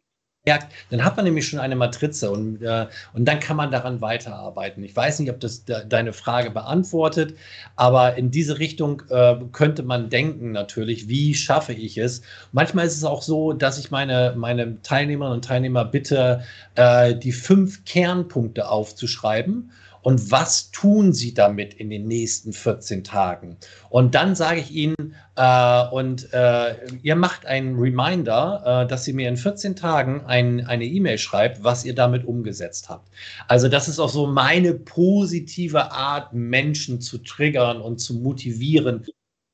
merkt, 0.46 0.72
dann 0.90 1.04
hat 1.04 1.16
man 1.16 1.26
nämlich 1.26 1.48
schon 1.48 1.60
eine 1.60 1.76
Matrize 1.76 2.30
und, 2.30 2.62
äh, 2.62 2.88
und 3.14 3.26
dann 3.26 3.40
kann 3.40 3.58
man 3.58 3.72
daran 3.72 4.02
weiterarbeiten. 4.02 4.84
Ich 4.84 4.96
weiß 4.96 5.20
nicht, 5.20 5.30
ob 5.30 5.40
das 5.40 5.66
de 5.66 5.86
deine 5.88 6.14
Frage 6.14 6.52
beantwortet, 6.52 7.36
aber 7.76 8.16
in 8.16 8.32
diese 8.32 8.60
Richtung 8.60 9.02
äh, 9.10 9.36
könnte 9.52 9.84
man 9.84 10.10
denken 10.10 10.52
natürlich, 10.52 11.08
wie 11.10 11.34
schaffe 11.34 11.74
ich 11.74 11.98
es? 11.98 12.22
Manchmal 12.52 12.86
ist 12.86 12.98
es 12.98 13.04
auch 13.04 13.22
so, 13.22 13.54
dass 13.54 13.80
ich 13.80 13.92
meine, 13.92 14.34
meine 14.38 14.82
Teilnehmerinnen 14.82 15.36
und 15.38 15.46
Teilnehmer 15.46 15.86
bitte, 15.86 16.44
äh, 16.76 17.16
die 17.16 17.32
fünf 17.32 17.86
Kernpunkte 17.86 18.70
aufzuschreiben 18.70 19.72
und 20.06 20.30
was 20.30 20.70
tun 20.70 21.14
Sie 21.14 21.34
damit 21.34 21.74
in 21.74 21.90
den 21.90 22.08
nächsten 22.08 22.54
14 22.54 23.04
Tagen? 23.04 23.58
Und 23.90 24.14
dann 24.14 24.36
sage 24.36 24.60
ich 24.60 24.70
Ihnen, 24.70 25.16
äh, 25.36 25.88
und 25.88 26.32
äh, 26.32 26.76
ihr 27.02 27.16
macht 27.16 27.48
einen 27.48 27.76
Reminder, 27.80 28.84
äh, 28.84 28.88
dass 28.88 29.04
Sie 29.04 29.14
mir 29.14 29.28
in 29.28 29.36
14 29.36 29.76
Tagen 29.76 30.24
ein, 30.28 30.64
eine 30.68 30.86
E-Mail 30.86 31.18
schreibt, 31.18 31.64
was 31.64 31.86
ihr 31.86 31.96
damit 31.96 32.24
umgesetzt 32.24 32.88
habt. 32.88 33.10
Also 33.48 33.68
das 33.68 33.88
ist 33.88 33.98
auch 33.98 34.10
so 34.10 34.28
meine 34.28 34.76
positive 34.76 35.92
Art, 35.92 36.34
Menschen 36.34 37.02
zu 37.02 37.18
triggern 37.18 37.82
und 37.82 37.98
zu 37.98 38.14
motivieren 38.14 39.08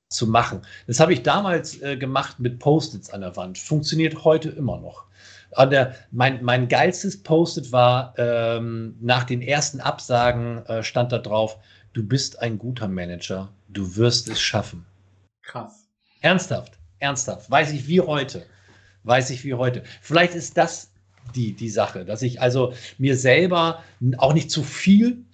zu 0.10 0.28
machen. 0.28 0.64
Das 0.86 1.00
habe 1.00 1.14
ich 1.14 1.24
damals 1.24 1.82
äh, 1.82 1.96
gemacht 1.96 2.42
mit 2.42 2.60
Post-its 2.60 3.10
an 3.12 3.22
der 3.22 3.38
Wand. 3.38 3.58
Funktioniert 3.58 4.26
heute 4.26 4.50
immer 4.50 4.82
noch 4.82 5.06
der, 5.58 5.96
mein, 6.12 6.44
mein 6.44 6.68
geilstes 6.68 7.22
Postet 7.22 7.72
war, 7.72 8.14
ähm, 8.18 8.96
nach 9.02 9.24
den 9.24 9.42
ersten 9.42 9.80
Absagen 9.80 10.66
äh, 10.66 10.84
stand 10.84 11.12
da 11.12 11.18
drauf, 11.18 11.58
du 11.94 12.08
bist 12.08 12.40
ein 12.40 12.58
guter 12.58 12.88
Manager, 12.88 13.50
du 13.70 13.96
wirst 13.96 14.30
es 14.30 14.42
schaffen. 14.42 14.86
Krass. 15.44 15.88
Ernsthaft, 16.22 16.78
ernsthaft. 17.00 17.50
Weiß 17.50 17.72
ich 17.72 17.88
wie 17.88 18.02
heute. 18.02 18.46
Weiß 19.04 19.30
ich 19.32 19.44
wie 19.44 19.56
heute. 19.56 19.84
Vielleicht 20.02 20.36
ist 20.36 20.58
das 20.58 20.92
die, 21.36 21.54
die 21.54 21.70
Sache, 21.70 22.06
dass 22.06 22.22
ich 22.22 22.42
also 22.42 22.74
mir 22.98 23.18
selber 23.18 23.84
auch 24.18 24.34
nicht 24.34 24.52
zu 24.52 24.64
viel 24.64 25.26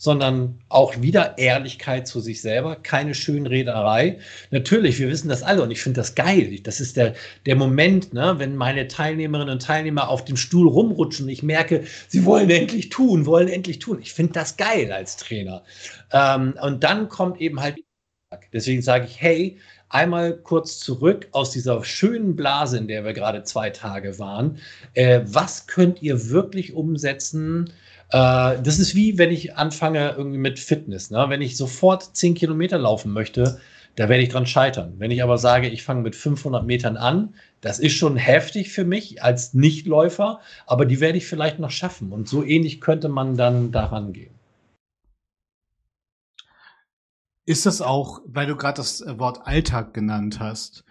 sondern 0.00 0.58
auch 0.70 1.02
wieder 1.02 1.36
Ehrlichkeit 1.36 2.08
zu 2.08 2.20
sich 2.20 2.40
selber, 2.40 2.74
keine 2.74 3.14
Schönrederei. 3.14 4.18
Natürlich, 4.50 4.98
wir 4.98 5.10
wissen 5.10 5.28
das 5.28 5.42
alle 5.42 5.62
und 5.62 5.70
ich 5.70 5.82
finde 5.82 6.00
das 6.00 6.14
geil. 6.14 6.58
Das 6.62 6.80
ist 6.80 6.96
der, 6.96 7.14
der 7.44 7.54
Moment, 7.54 8.14
ne, 8.14 8.34
wenn 8.38 8.56
meine 8.56 8.88
Teilnehmerinnen 8.88 9.52
und 9.52 9.62
Teilnehmer 9.62 10.08
auf 10.08 10.24
dem 10.24 10.38
Stuhl 10.38 10.66
rumrutschen 10.68 11.28
ich 11.28 11.42
merke, 11.42 11.84
sie 12.08 12.24
wollen 12.24 12.48
endlich 12.48 12.88
tun, 12.88 13.26
wollen 13.26 13.48
endlich 13.48 13.78
tun. 13.78 13.98
Ich 14.00 14.14
finde 14.14 14.32
das 14.32 14.56
geil 14.56 14.90
als 14.90 15.18
Trainer. 15.18 15.64
Ähm, 16.12 16.54
und 16.62 16.82
dann 16.82 17.10
kommt 17.10 17.38
eben 17.38 17.60
halt, 17.60 17.76
deswegen 18.54 18.80
sage 18.80 19.04
ich, 19.04 19.20
hey, 19.20 19.58
einmal 19.90 20.34
kurz 20.34 20.78
zurück 20.78 21.28
aus 21.32 21.50
dieser 21.50 21.84
schönen 21.84 22.36
Blase, 22.36 22.78
in 22.78 22.88
der 22.88 23.04
wir 23.04 23.12
gerade 23.12 23.42
zwei 23.42 23.68
Tage 23.68 24.18
waren. 24.18 24.56
Äh, 24.94 25.20
was 25.24 25.66
könnt 25.66 26.00
ihr 26.00 26.30
wirklich 26.30 26.72
umsetzen? 26.72 27.70
Äh, 28.10 28.60
das 28.62 28.78
ist 28.78 28.94
wie, 28.94 29.18
wenn 29.18 29.30
ich 29.30 29.56
anfange 29.56 30.14
irgendwie 30.16 30.38
mit 30.38 30.58
Fitness. 30.58 31.10
Ne? 31.10 31.26
Wenn 31.28 31.42
ich 31.42 31.56
sofort 31.56 32.16
10 32.16 32.34
Kilometer 32.34 32.78
laufen 32.78 33.12
möchte, 33.12 33.60
da 33.96 34.08
werde 34.08 34.22
ich 34.22 34.30
dran 34.30 34.46
scheitern. 34.46 34.94
Wenn 34.98 35.10
ich 35.10 35.22
aber 35.22 35.38
sage, 35.38 35.68
ich 35.68 35.82
fange 35.82 36.02
mit 36.02 36.16
500 36.16 36.64
Metern 36.64 36.96
an, 36.96 37.34
das 37.60 37.78
ist 37.78 37.94
schon 37.94 38.16
heftig 38.16 38.72
für 38.72 38.84
mich 38.84 39.22
als 39.22 39.54
Nichtläufer, 39.54 40.40
aber 40.66 40.86
die 40.86 41.00
werde 41.00 41.18
ich 41.18 41.26
vielleicht 41.26 41.58
noch 41.58 41.70
schaffen. 41.70 42.12
Und 42.12 42.28
so 42.28 42.44
ähnlich 42.44 42.80
könnte 42.80 43.08
man 43.08 43.36
dann 43.36 43.72
daran 43.72 44.12
gehen. 44.12 44.34
Ist 47.46 47.66
das 47.66 47.82
auch, 47.82 48.20
weil 48.26 48.46
du 48.46 48.56
gerade 48.56 48.76
das 48.76 49.04
Wort 49.18 49.46
Alltag 49.46 49.92
genannt 49.92 50.38
hast? 50.38 50.84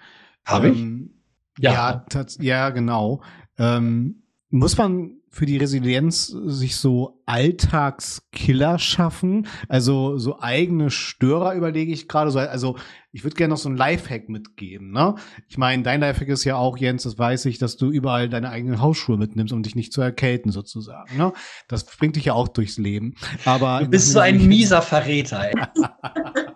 Habe 0.46 0.68
ähm, 0.68 1.14
ich? 1.58 1.64
Ja, 1.64 2.06
ja, 2.12 2.26
ja 2.40 2.70
genau. 2.70 3.22
Ähm, 3.58 4.24
muss 4.50 4.78
man 4.78 5.20
für 5.32 5.46
die 5.46 5.58
Resilienz 5.58 6.28
sich 6.28 6.76
so 6.76 7.22
Alltagskiller 7.28 8.80
schaffen? 8.80 9.48
Also 9.68 10.18
so 10.18 10.40
eigene 10.40 10.90
Störer 10.90 11.54
überlege 11.54 11.92
ich 11.92 12.08
gerade 12.08 12.32
so. 12.32 12.40
Also 12.40 12.76
ich 13.12 13.24
würde 13.24 13.36
gerne 13.36 13.54
noch 13.54 13.60
so 13.60 13.70
ein 13.70 13.78
Lifehack 13.78 14.28
mitgeben. 14.28 14.92
Ne? 14.92 15.16
Ich 15.48 15.58
meine, 15.58 15.84
dein 15.84 16.02
Lifehack 16.02 16.30
ist 16.30 16.46
ja 16.46 16.56
auch, 16.56 16.78
Jens, 16.78 17.04
das 17.04 17.18
weiß 17.20 17.46
ich, 17.46 17.60
dass 17.60 17.78
du 17.78 17.92
überall 17.92 18.28
deine 18.28 18.50
eigenen 18.50 18.82
Hausschuhe 18.82 19.18
mitnimmst, 19.18 19.54
um 19.54 19.62
dich 19.62 19.76
nicht 19.76 19.94
zu 19.94 20.02
erkälten 20.02 20.52
sozusagen. 20.52 21.16
Ne? 21.16 21.32
Das 21.68 21.86
bringt 21.86 22.16
dich 22.16 22.26
ja 22.26 22.34
auch 22.34 22.48
durchs 22.48 22.78
Leben. 22.78 23.14
Aber 23.46 23.82
du 23.84 23.88
bist 23.88 24.12
so 24.12 24.20
ein 24.20 24.48
mieser 24.48 24.82
Verräter. 24.82 25.44
Ey. 25.44 25.54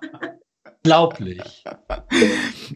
Unglaublich. 0.86 1.64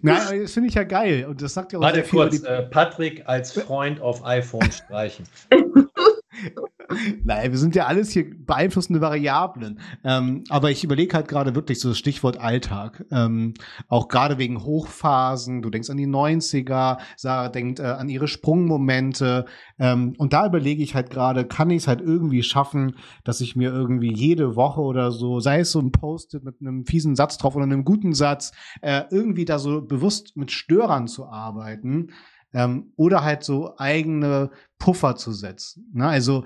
Nein, 0.01 0.41
das 0.41 0.53
finde 0.53 0.69
ich 0.69 0.75
ja 0.75 0.83
geil. 0.83 1.25
Und 1.25 1.41
das 1.41 1.53
sagt 1.53 1.73
ja 1.73 1.79
auch 1.79 1.83
Warte 1.83 2.03
kurz, 2.03 2.41
äh, 2.41 2.63
Patrick 2.63 3.23
als 3.27 3.51
Freund 3.51 3.99
auf 3.99 4.23
iPhone 4.23 4.71
streichen. 4.71 5.25
Nein, 7.23 7.51
wir 7.51 7.57
sind 7.57 7.75
ja 7.75 7.85
alles 7.85 8.11
hier 8.11 8.25
beeinflussende 8.29 9.01
Variablen. 9.01 9.79
Ähm, 10.03 10.43
aber 10.49 10.71
ich 10.71 10.83
überlege 10.83 11.15
halt 11.15 11.27
gerade 11.27 11.55
wirklich 11.55 11.79
so 11.79 11.89
das 11.89 11.97
Stichwort 11.97 12.39
Alltag. 12.39 13.05
Ähm, 13.11 13.53
auch 13.87 14.07
gerade 14.07 14.37
wegen 14.37 14.63
Hochphasen. 14.63 15.61
Du 15.61 15.69
denkst 15.69 15.89
an 15.89 15.97
die 15.97 16.07
90er, 16.07 16.97
Sarah 17.15 17.49
denkt 17.49 17.79
äh, 17.79 17.83
an 17.83 18.09
ihre 18.09 18.27
Sprungmomente. 18.27 19.45
Ähm, 19.79 20.13
und 20.17 20.33
da 20.33 20.45
überlege 20.45 20.83
ich 20.83 20.95
halt 20.95 21.09
gerade, 21.09 21.45
kann 21.45 21.69
ich 21.69 21.83
es 21.83 21.87
halt 21.87 22.01
irgendwie 22.01 22.43
schaffen, 22.43 22.95
dass 23.23 23.41
ich 23.41 23.55
mir 23.55 23.71
irgendwie 23.71 24.13
jede 24.13 24.55
Woche 24.55 24.81
oder 24.81 25.11
so, 25.11 25.39
sei 25.39 25.59
es 25.59 25.71
so 25.71 25.79
ein 25.79 25.91
Post-it 25.91 26.43
mit 26.43 26.61
einem 26.61 26.85
fiesen 26.85 27.15
Satz 27.15 27.37
drauf 27.37 27.55
oder 27.55 27.65
einem 27.65 27.85
guten 27.85 28.13
Satz, 28.13 28.51
äh, 28.81 29.03
irgendwie 29.11 29.45
da 29.45 29.59
so 29.59 29.81
bewusst 29.81 30.37
mit 30.37 30.51
Störern 30.51 31.07
zu 31.07 31.27
arbeiten 31.27 32.09
ähm, 32.53 32.91
oder 32.95 33.23
halt 33.23 33.43
so 33.43 33.77
eigene 33.77 34.49
Puffer 34.79 35.15
zu 35.15 35.31
setzen. 35.31 35.91
Ne? 35.93 36.07
Also 36.07 36.43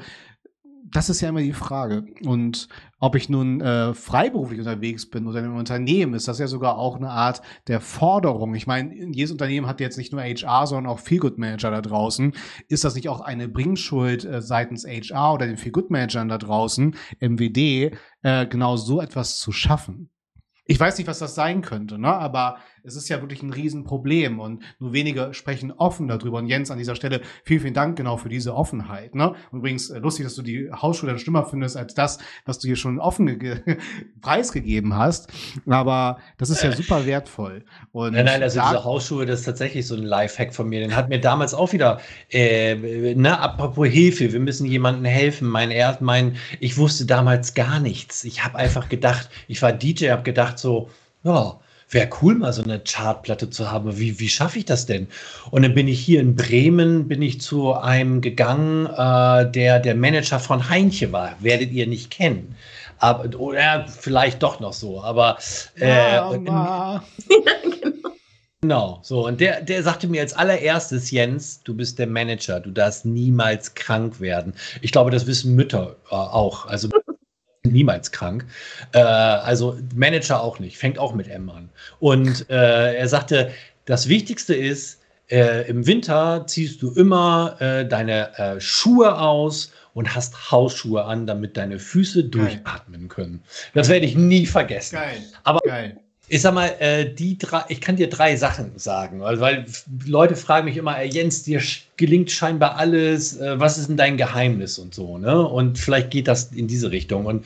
das 0.91 1.10
ist 1.10 1.21
ja 1.21 1.30
immer 1.30 1.41
die 1.41 1.54
Frage. 1.54 2.06
Und 2.25 2.67
ob 2.99 3.15
ich 3.15 3.30
nun 3.30 3.62
äh, 3.62 3.93
freiberuflich 3.93 4.60
unterwegs 4.60 5.10
bin 5.10 5.27
oder 5.27 5.39
in 5.39 5.45
einem 5.45 5.56
Unternehmen, 5.56 6.13
ist 6.13 6.27
das 6.27 6.39
ja 6.39 6.47
sogar 6.47 6.77
auch 6.77 6.97
eine 6.97 7.10
Art 7.10 7.41
der 7.67 7.80
Forderung. 7.82 8.54
Ich 8.56 8.67
meine, 8.67 8.93
jedes 9.12 9.32
Unternehmen 9.32 9.67
hat 9.67 9.80
jetzt 9.80 9.97
nicht 9.97 10.12
nur 10.12 10.21
HR, 10.21 10.67
sondern 10.67 10.91
auch 10.91 10.99
Feelgood 10.99 11.38
Manager 11.38 11.71
da 11.71 11.82
draußen. 11.82 12.34
Ist 12.67 12.84
das 12.84 12.95
nicht 12.95 13.10
auch 13.10 13.21
eine 13.21 13.47
Bringschuld 13.47 14.25
äh, 14.25 14.41
seitens 14.41 14.86
HR 14.86 15.34
oder 15.34 15.47
den 15.47 15.58
Feelgood 15.58 15.91
Managern 15.91 16.30
da 16.30 16.38
draußen, 16.38 16.95
MWD, 17.19 17.97
äh, 18.23 18.45
genau 18.47 18.75
so 18.75 19.01
etwas 19.01 19.39
zu 19.39 19.51
schaffen? 19.51 20.10
Ich 20.65 20.80
weiß 20.80 20.97
nicht, 20.97 21.08
was 21.08 21.19
das 21.19 21.36
sein 21.36 21.62
könnte, 21.62 21.97
ne? 21.97 22.13
aber 22.13 22.58
es 22.84 22.96
ist 22.96 23.10
ja 23.10 23.22
wirklich 23.22 23.44
ein 23.44 23.54
Riesenproblem 23.54 24.39
und 24.39 24.63
nur 24.80 24.94
wenige 24.94 25.34
sprechen 25.34 25.72
offen 25.72 26.08
darüber. 26.08 26.39
Und 26.39 26.48
Jens, 26.48 26.72
an 26.72 26.78
dieser 26.78 26.96
Stelle 26.96 27.22
vielen, 27.44 27.60
vielen 27.62 27.74
Dank 27.74 27.98
genau 27.98 28.17
für 28.17 28.30
diese 28.30 28.56
Offenheit. 28.56 29.15
Ne? 29.15 29.34
Und 29.52 29.60
übrigens 29.60 29.89
äh, 29.89 30.00
lustig, 30.00 30.26
dass 30.26 30.36
du 30.36 30.41
die 30.41 30.72
Hausschuhe 30.72 31.10
dann 31.10 31.20
schlimmer 31.20 31.46
findest 31.46 31.78
als 31.78 31.94
das, 31.94 32.20
was 32.46 32.60
du 32.60 32.67
hier 32.67 32.76
schon 32.76 33.00
offen 33.00 33.39
preisgegeben 34.22 34.96
hast. 34.96 35.32
Aber 35.67 36.20
das 36.38 36.50
ist 36.50 36.63
ja 36.63 36.72
super 36.72 37.06
wertvoll. 37.06 37.65
Und 37.91 38.13
nein, 38.13 38.26
nein, 38.26 38.44
also 38.44 38.62
diese 38.62 38.84
Hausschuhe, 38.84 39.26
das 39.26 39.41
ist 39.41 39.46
tatsächlich 39.46 39.86
so 39.86 39.96
ein 39.96 40.04
Lifehack 40.04 40.54
von 40.54 40.67
mir. 40.67 40.80
Den 40.80 40.96
hat 40.96 41.10
mir 41.10 41.20
damals 41.20 41.54
auch 41.54 41.74
wieder, 41.74 42.00
äh, 42.30 43.13
ne, 43.15 43.39
apropos 43.39 43.88
Hilfe, 43.88 44.32
wir 44.32 44.39
müssen 44.39 44.65
jemandem 44.65 45.06
helfen. 45.06 45.48
Mein, 45.48 45.72
er, 45.72 45.98
mein, 46.02 46.38
ich 46.60 46.78
wusste 46.78 47.06
damals 47.06 47.54
gar 47.54 47.80
nichts. 47.80 48.24
Ich 48.24 48.44
habe 48.44 48.58
einfach 48.58 48.89
gedacht, 48.89 49.30
ich 49.48 49.62
war 49.62 49.72
DJ, 49.72 50.10
habe 50.10 50.24
gedacht 50.24 50.58
so, 50.58 50.89
ja, 51.24 51.60
wäre 51.91 52.10
cool, 52.21 52.36
mal 52.36 52.54
so 52.54 52.63
eine 52.63 52.80
Chartplatte 52.80 53.49
zu 53.49 53.71
haben. 53.71 53.97
Wie, 53.99 54.19
wie 54.19 54.30
schaffe 54.30 54.60
ich 54.60 54.65
das 54.65 54.86
denn? 54.86 55.08
Und 55.51 55.63
dann 55.63 55.73
bin 55.73 55.88
ich 55.88 55.99
hier 55.99 56.21
in 56.21 56.36
Bremen, 56.36 57.08
bin 57.08 57.21
ich 57.21 57.41
zu 57.41 57.73
einem 57.73 58.21
gegangen, 58.21 58.88
äh, 58.88 59.51
der 59.51 59.80
der 59.80 59.95
Manager 59.95 60.39
von 60.39 60.69
Heinche 60.69 61.12
war. 61.12 61.36
Werdet 61.39 61.71
ihr 61.71 61.88
nicht 61.88 62.12
kennen. 62.12 62.56
Aber, 62.99 63.38
oder 63.39 63.88
vielleicht 63.88 64.43
doch 64.43 64.60
noch 64.60 64.73
so, 64.73 65.01
aber 65.01 65.38
äh, 65.80 66.19
Mama. 66.19 67.04
Genau, 68.63 68.99
so. 69.01 69.25
Und 69.25 69.41
der, 69.41 69.62
der 69.62 69.82
sagte 69.82 70.08
mir 70.08 70.21
als 70.21 70.34
allererstes, 70.34 71.10
Jens, 71.10 71.63
du 71.63 71.75
bist 71.75 71.97
der 71.97 72.06
Manager, 72.06 72.60
du 72.60 72.69
darfst 72.69 73.06
niemals 73.08 73.73
krank 73.73 74.19
werden. 74.21 74.54
Ich 74.82 74.91
glaube, 74.91 75.10
das 75.10 75.25
wissen 75.25 75.56
Mütter 75.56 75.95
äh, 76.12 76.13
auch. 76.13 76.67
Also 76.67 76.88
niemals 77.63 78.12
krank. 78.12 78.45
Äh, 78.93 79.00
also 79.00 79.78
Manager 79.95 80.41
auch 80.41 80.60
nicht, 80.60 80.78
fängt 80.78 80.97
auch 80.97 81.13
mit 81.13 81.28
M 81.28 81.50
an. 81.50 81.69
Und 82.00 82.50
äh, 82.50 82.95
er 82.95 83.08
sagte, 83.08 83.52
das 83.86 84.08
Wichtigste 84.08 84.56
ist, 84.56 85.00
äh, 85.30 85.67
im 85.69 85.88
Winter 85.88 86.45
ziehst 86.47 86.82
du 86.82 86.91
immer 86.91 87.56
äh, 87.60 87.88
deine 87.88 88.38
äh, 88.38 88.60
Schuhe 88.60 89.17
aus 89.17 89.71
und 89.93 90.15
hast 90.15 90.52
Hausschuhe 90.52 91.04
an, 91.06 91.28
damit 91.28 91.58
deine 91.58 91.80
Füße 91.80 92.30
Geil. 92.30 92.30
durchatmen 92.32 93.08
können. 93.08 93.43
Das 93.74 93.89
werde 93.89 94.06
ich 94.06 94.15
nie 94.15 94.45
vergessen. 94.45 94.95
Geil. 94.95 95.24
Aber 95.43 95.60
Geil. 95.63 95.97
Ich 96.34 96.44
sag 96.44 96.54
mal, 96.54 96.67
äh, 96.80 97.13
die 97.13 97.38
drei, 97.38 97.65
ich 97.67 97.82
kann 97.82 97.98
dir 97.98 98.08
drei 98.08 98.38
Sachen 98.38 98.72
sagen, 98.80 99.20
weil, 99.20 99.41
weil 99.41 99.65
Leute 100.06 100.38
fragen 100.38 100.63
mich 100.63 100.78
immer, 100.78 101.04
Jens, 101.04 101.44
dir 101.44 101.62
gelingt 101.98 102.32
scheinbar 102.32 102.78
alles, 102.78 103.38
äh, 103.38 103.60
was 103.60 103.78
ist 103.78 103.89
denn 103.89 103.98
dein 103.98 104.15
Geheimnis 104.15 104.80
und 104.80 104.96
so, 104.96 105.17
ne? 105.17 105.46
Und 105.46 105.78
vielleicht 105.78 106.10
geht 106.10 106.30
das 106.30 106.54
in 106.54 106.70
diese 106.70 106.89
Richtung. 106.89 107.26
Und 107.26 107.46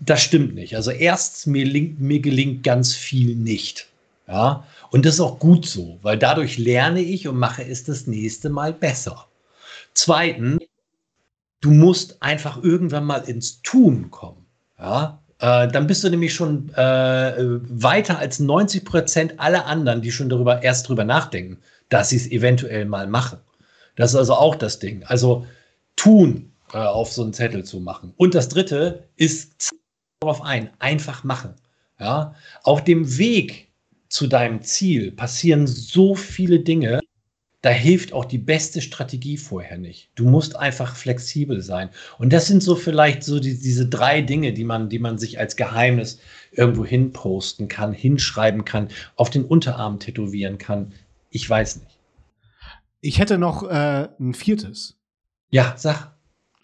das 0.00 0.20
stimmt 0.20 0.54
nicht. 0.54 0.76
Also 0.76 0.90
erstens, 0.90 1.46
mir, 1.46 1.64
mir 1.98 2.20
gelingt 2.20 2.62
ganz 2.62 2.94
viel 2.94 3.34
nicht. 3.34 3.86
Ja. 4.28 4.66
Und 4.90 5.06
das 5.06 5.14
ist 5.14 5.20
auch 5.20 5.38
gut 5.38 5.64
so, 5.64 5.98
weil 6.02 6.18
dadurch 6.18 6.58
lerne 6.58 7.00
ich 7.00 7.26
und 7.28 7.38
mache 7.38 7.64
es 7.64 7.84
das 7.84 8.06
nächste 8.06 8.50
Mal 8.50 8.74
besser. 8.74 9.26
Zweitens, 9.94 10.60
du 11.62 11.70
musst 11.70 12.22
einfach 12.22 12.62
irgendwann 12.62 13.04
mal 13.04 13.24
ins 13.26 13.62
Tun 13.62 14.10
kommen. 14.10 14.44
Ja, 14.78 15.22
äh, 15.38 15.68
dann 15.68 15.86
bist 15.86 16.02
du 16.02 16.08
nämlich 16.08 16.34
schon 16.34 16.70
äh, 16.74 17.34
weiter 17.38 18.18
als 18.18 18.38
90 18.40 18.84
Prozent 18.84 19.40
aller 19.40 19.66
anderen, 19.66 20.00
die 20.00 20.12
schon 20.12 20.28
darüber 20.28 20.62
erst 20.62 20.88
drüber 20.88 21.04
nachdenken, 21.04 21.58
dass 21.88 22.10
sie 22.10 22.16
es 22.16 22.30
eventuell 22.30 22.86
mal 22.86 23.06
machen. 23.06 23.38
Das 23.96 24.10
ist 24.10 24.16
also 24.16 24.34
auch 24.34 24.54
das 24.54 24.78
Ding. 24.78 25.04
Also 25.04 25.46
tun, 25.96 26.52
äh, 26.72 26.78
auf 26.78 27.12
so 27.12 27.22
einen 27.22 27.32
Zettel 27.32 27.64
zu 27.64 27.80
machen. 27.80 28.12
Und 28.16 28.34
das 28.34 28.48
dritte 28.48 29.04
ist 29.16 29.70
darauf 30.20 30.42
ein, 30.42 30.70
einfach 30.78 31.24
machen. 31.24 31.54
Ja, 31.98 32.34
auf 32.62 32.84
dem 32.84 33.16
Weg 33.18 33.72
zu 34.08 34.26
deinem 34.26 34.62
Ziel 34.62 35.12
passieren 35.12 35.66
so 35.66 36.14
viele 36.14 36.60
Dinge, 36.60 37.00
da 37.66 37.72
hilft 37.72 38.12
auch 38.12 38.24
die 38.24 38.38
beste 38.38 38.80
Strategie 38.80 39.36
vorher 39.36 39.76
nicht. 39.76 40.08
Du 40.14 40.24
musst 40.24 40.54
einfach 40.54 40.94
flexibel 40.94 41.62
sein. 41.62 41.90
Und 42.16 42.32
das 42.32 42.46
sind 42.46 42.62
so 42.62 42.76
vielleicht 42.76 43.24
so 43.24 43.40
die, 43.40 43.58
diese 43.58 43.88
drei 43.88 44.22
Dinge, 44.22 44.52
die 44.52 44.62
man, 44.62 44.88
die 44.88 45.00
man 45.00 45.18
sich 45.18 45.40
als 45.40 45.56
Geheimnis 45.56 46.20
irgendwo 46.52 46.84
hinposten 46.84 47.66
kann, 47.66 47.92
hinschreiben 47.92 48.64
kann, 48.64 48.86
auf 49.16 49.30
den 49.30 49.44
Unterarm 49.44 49.98
tätowieren 49.98 50.58
kann. 50.58 50.92
Ich 51.30 51.50
weiß 51.50 51.80
nicht. 51.80 51.98
Ich 53.00 53.18
hätte 53.18 53.36
noch 53.36 53.64
äh, 53.64 54.10
ein 54.20 54.34
viertes. 54.34 54.96
Ja, 55.50 55.74
sag. 55.76 56.14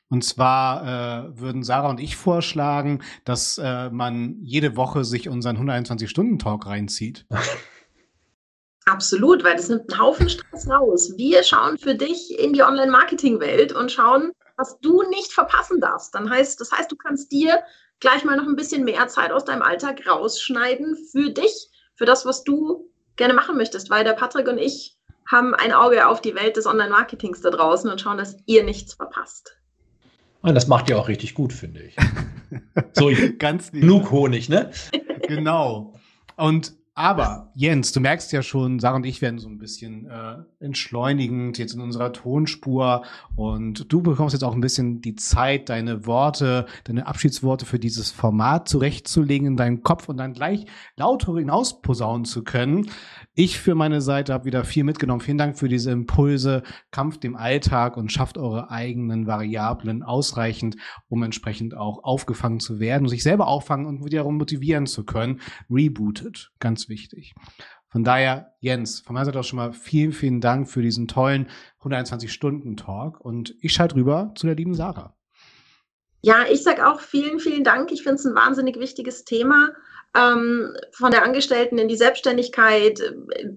Und 0.09 0.23
zwar 0.23 0.85
äh, 1.27 1.41
würden 1.41 1.65
Sarah 1.65 1.91
und 1.91 1.99
ich 1.99 2.15
vorschlagen, 2.15 3.01
dass 3.25 3.59
äh, 3.59 3.91
man 3.91 4.37
jede 4.41 4.77
Woche 4.77 5.05
sich 5.05 5.29
unseren 5.29 5.69
121-Stunden-Talk 5.69 6.65
reinzieht. 6.67 7.27
Absolut, 8.87 9.45
weil 9.45 9.57
das 9.57 9.69
nimmt 9.69 9.93
einen 9.93 10.01
Haufen 10.01 10.29
Stress 10.29 10.69
raus. 10.69 11.13
Wir 11.17 11.43
schauen 11.45 11.79
für 11.79 11.95
dich 11.95 12.39
in 12.39 12.53
die 12.53 12.63
Online-Marketing-Welt 12.63 13.73
und 13.73 13.93
schauen, 13.93 14.33
was 14.57 14.79
du 14.81 15.03
nicht 15.09 15.33
verpassen 15.33 15.81
darfst. 15.81 16.15
Dann 16.15 16.29
heißt, 16.29 16.61
das 16.61 16.73
heißt, 16.73 16.91
du 16.91 16.97
kannst 16.97 17.31
dir 17.33 17.63
gleich 18.01 18.25
mal 18.25 18.37
noch 18.37 18.47
ein 18.47 18.57
bisschen 18.57 18.85
mehr 18.85 19.07
Zeit 19.09 19.31
aus 19.31 19.45
deinem 19.45 19.63
Alltag 19.63 20.07
rausschneiden 20.07 20.97
für 21.11 21.31
dich, 21.31 21.69
für 21.95 22.05
das, 22.05 22.27
was 22.27 22.43
du 22.43 22.91
gerne 23.17 23.35
machen 23.35 23.57
möchtest, 23.57 23.91
weil 23.91 24.05
der 24.05 24.15
Patrick 24.15 24.49
und 24.49 24.59
ich 24.59 24.97
haben 25.31 25.55
ein 25.55 25.73
Auge 25.73 26.09
auf 26.09 26.21
die 26.21 26.35
Welt 26.35 26.57
des 26.57 26.67
Online-Marketings 26.67 27.41
da 27.41 27.51
draußen 27.51 27.89
und 27.91 28.01
schauen, 28.01 28.19
dass 28.19 28.37
ihr 28.47 28.65
nichts 28.65 28.95
verpasst. 28.95 29.57
Und 30.43 30.57
das 30.57 30.67
macht 30.67 30.91
ihr 30.91 30.99
auch 30.99 31.09
richtig 31.09 31.35
gut, 31.35 31.53
finde 31.53 31.83
ich. 31.83 31.97
So, 32.95 33.11
ganz 33.39 33.73
genug 33.73 34.11
Honig, 34.11 34.51
ne? 34.51 34.71
Genau. 35.27 35.95
Und 36.37 36.75
aber 36.95 37.51
Jens, 37.55 37.93
du 37.93 38.01
merkst 38.01 38.33
ja 38.33 38.43
schon, 38.43 38.79
Sarah 38.79 38.97
und 38.97 39.07
ich 39.07 39.23
werden 39.23 39.39
so 39.39 39.49
ein 39.49 39.57
bisschen 39.57 40.07
äh, 40.07 40.37
entschleunigend 40.61 41.57
jetzt 41.57 41.73
in 41.73 41.81
unserer 41.81 42.13
Tonspur 42.13 43.05
und 43.35 43.91
du 43.91 44.03
bekommst 44.03 44.35
jetzt 44.35 44.43
auch 44.43 44.55
ein 44.55 44.61
bisschen 44.61 45.01
die 45.01 45.15
Zeit, 45.15 45.71
deine 45.71 46.05
Worte, 46.05 46.67
deine 46.85 47.07
Abschiedsworte 47.07 47.65
für 47.65 47.79
dieses 47.79 48.11
Format 48.11 48.69
zurechtzulegen 48.69 49.47
in 49.47 49.57
deinem 49.57 49.83
Kopf 49.83 50.11
und 50.11 50.19
dann 50.19 50.35
gleich 50.35 50.67
lauter 50.97 51.35
hinaus 51.37 51.81
posaunen 51.81 52.27
zu 52.27 52.45
können. 52.45 52.91
Ich 53.35 53.59
für 53.59 53.75
meine 53.75 54.03
Seite 54.03 54.35
habe 54.35 54.45
wieder 54.45 54.63
viel 54.63 54.85
mitgenommen. 54.85 55.23
Vielen 55.23 55.39
Dank 55.39 55.59
für 55.59 55.69
diese 55.69 55.91
Impulse. 55.91 56.63
Kampft 56.91 57.25
dem 57.25 57.37
Alltag 57.37 57.97
und 57.97 58.13
schafft 58.13 58.37
eure 58.37 58.71
eigenen 58.71 59.27
Variablen 59.27 60.03
ausreichend, 60.03 60.77
um 61.09 61.23
entsprechend 61.23 61.75
auch 61.75 62.05
aufgefangen 62.05 62.61
zu 62.61 62.79
werden, 62.79 63.09
sich 63.09 63.23
selber 63.23 63.47
auffangen 63.47 63.87
und 63.87 64.05
wiederum 64.05 64.37
motivieren 64.37 64.87
zu 64.87 65.05
können. 65.05 65.41
Rebooted. 65.71 66.53
Ganz 66.59 66.82
wichtig. 66.89 67.35
Von 67.89 68.05
daher, 68.05 68.55
Jens, 68.61 69.01
von 69.01 69.15
meiner 69.15 69.27
Seite 69.27 69.41
auch 69.41 69.45
schon 69.45 69.59
mal 69.59 69.73
vielen, 69.73 70.13
vielen 70.13 70.41
Dank 70.41 70.69
für 70.69 70.83
diesen 70.83 71.09
tollen 71.09 71.49
121-Stunden-Talk 71.81 73.21
und 73.21 73.55
ich 73.61 73.73
schalte 73.73 73.97
rüber 73.97 74.33
zu 74.35 74.47
der 74.47 74.57
lieben 74.57 74.75
Sarah. 74.75 75.15
Ja, 76.23 76.45
ich 76.51 76.63
sage 76.63 76.87
auch 76.87 77.01
vielen, 77.01 77.41
vielen 77.41 77.65
Dank. 77.65 77.91
Ich 77.91 78.03
finde 78.03 78.15
es 78.15 78.25
ein 78.25 78.35
wahnsinnig 78.35 78.79
wichtiges 78.79 79.25
Thema 79.25 79.71
ähm, 80.17 80.75
von 80.93 81.11
der 81.11 81.25
Angestellten 81.25 81.79
in 81.79 81.89
die 81.89 81.97
Selbstständigkeit. 81.97 83.01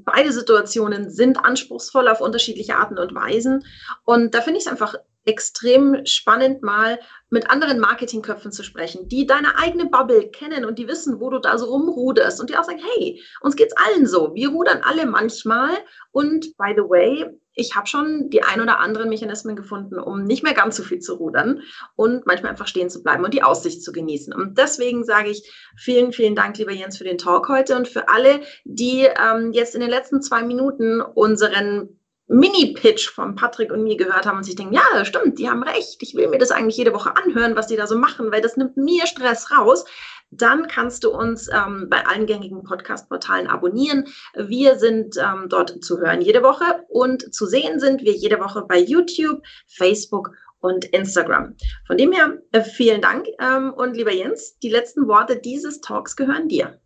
Beide 0.04 0.32
Situationen 0.32 1.10
sind 1.10 1.38
anspruchsvoll 1.44 2.08
auf 2.08 2.22
unterschiedliche 2.22 2.76
Arten 2.76 2.98
und 2.98 3.14
Weisen. 3.14 3.66
Und 4.04 4.34
da 4.34 4.42
finde 4.42 4.60
ich 4.60 4.66
es 4.66 4.72
einfach 4.72 4.96
extrem 5.26 6.06
spannend, 6.06 6.62
mal 6.62 7.00
mit 7.30 7.50
anderen 7.50 7.80
Marketingköpfen 7.80 8.52
zu 8.52 8.64
sprechen, 8.64 9.10
die 9.10 9.26
deine 9.26 9.58
eigene 9.58 9.88
Bubble 9.88 10.30
kennen 10.30 10.66
und 10.66 10.80
die 10.80 10.88
wissen, 10.88 11.20
wo 11.20 11.30
du 11.30 11.40
da 11.40 11.58
so 11.58 11.66
rumruderst 11.66 12.40
und 12.40 12.50
die 12.50 12.58
auch 12.58 12.64
sagen, 12.64 12.82
hey, 12.96 13.22
uns 13.42 13.56
geht's 13.56 13.76
allen 13.76 14.06
so. 14.06 14.34
Wir 14.36 14.50
rudern 14.50 14.82
alle 14.84 15.06
manchmal. 15.06 15.72
Und 16.12 16.56
by 16.58 16.74
the 16.76 16.84
way, 16.84 17.26
ich 17.56 17.76
habe 17.76 17.88
schon 17.88 18.30
die 18.30 18.44
ein 18.44 18.62
oder 18.62 18.80
anderen 18.80 19.10
Mechanismen 19.10 19.56
gefunden, 19.56 19.98
um 19.98 20.24
nicht 20.24 20.44
mehr 20.44 20.54
ganz 20.54 20.76
so 20.76 20.84
viel 20.84 21.00
zu 21.00 21.16
rudern 21.16 21.62
und 21.96 22.26
manchmal 22.26 22.52
einfach 22.52 22.68
stehen 22.68 22.90
zu 22.90 23.02
bleiben 23.02 23.24
und 23.24 23.34
die 23.34 23.44
Aussicht 23.44 23.82
zu 23.82 23.92
genießen. 23.92 24.34
Und 24.34 24.58
deswegen 24.58 25.04
sage 25.04 25.30
ich 25.30 25.52
vielen, 25.78 26.12
vielen 26.12 26.36
Dank, 26.36 26.58
lieber 26.58 26.74
Jens, 26.74 26.98
für 26.98 27.06
den 27.06 27.18
Talk 27.18 27.50
heute 27.50 27.76
und 27.76 27.88
für 27.88 28.10
alle, 28.10 28.42
die 28.66 29.08
ähm, 29.20 29.52
jetzt 29.54 29.74
in 29.74 29.82
den 29.82 29.90
letzten 29.90 30.22
zwei 30.22 30.44
Minuten 30.44 31.02
unseren 31.02 32.00
Mini-Pitch 32.28 33.10
von 33.10 33.36
Patrick 33.36 33.72
und 33.72 33.84
mir 33.84 33.98
gehört 33.98 34.26
haben 34.26 34.38
und 34.38 34.44
sich 34.44 34.56
denken, 34.56 34.74
ja, 34.74 35.06
stimmt, 35.06 35.38
die 35.38 35.50
haben 35.50 35.64
recht. 35.64 35.98
Ich 36.02 36.16
will 36.16 36.28
mir 36.28 36.40
das 36.40 36.52
eigentlich 36.52 36.78
jede 36.78 36.94
Woche 36.94 37.16
anhören, 37.16 37.56
was 37.56 37.68
die 37.68 37.76
da 37.76 37.86
so 37.86 37.98
machen, 37.98 38.32
weil 38.32 38.42
das 38.42 38.58
nimmt 38.58 38.78
mir 38.78 39.06
Stress 39.06 39.52
raus. 39.52 39.86
Dann 40.32 40.68
kannst 40.68 41.04
du 41.04 41.12
uns 41.12 41.48
ähm, 41.54 41.88
bei 41.90 42.06
allen 42.06 42.26
gängigen 42.26 42.64
Podcast-Portalen 42.64 43.48
abonnieren. 43.48 44.06
Wir 44.36 44.78
sind 44.80 45.18
ähm, 45.18 45.48
dort 45.50 45.84
zu 45.84 46.00
hören 46.00 46.22
jede 46.22 46.42
Woche 46.42 46.84
und 46.90 47.34
zu 47.34 47.46
sehen 47.46 47.80
sind 47.80 48.02
wir 48.02 48.14
jede 48.14 48.40
Woche 48.40 48.64
bei 48.68 48.80
YouTube, 48.80 49.42
Facebook 49.68 50.32
und 50.60 50.86
Instagram. 50.86 51.56
Von 51.86 51.98
dem 51.98 52.12
her 52.12 52.40
äh, 52.52 52.62
vielen 52.62 53.02
Dank 53.02 53.28
ähm, 53.40 53.72
und 53.72 53.96
lieber 53.96 54.12
Jens, 54.12 54.58
die 54.60 54.70
letzten 54.70 55.08
Worte 55.08 55.38
dieses 55.38 55.80
Talks 55.82 56.16
gehören 56.16 56.50
dir. 56.50 56.80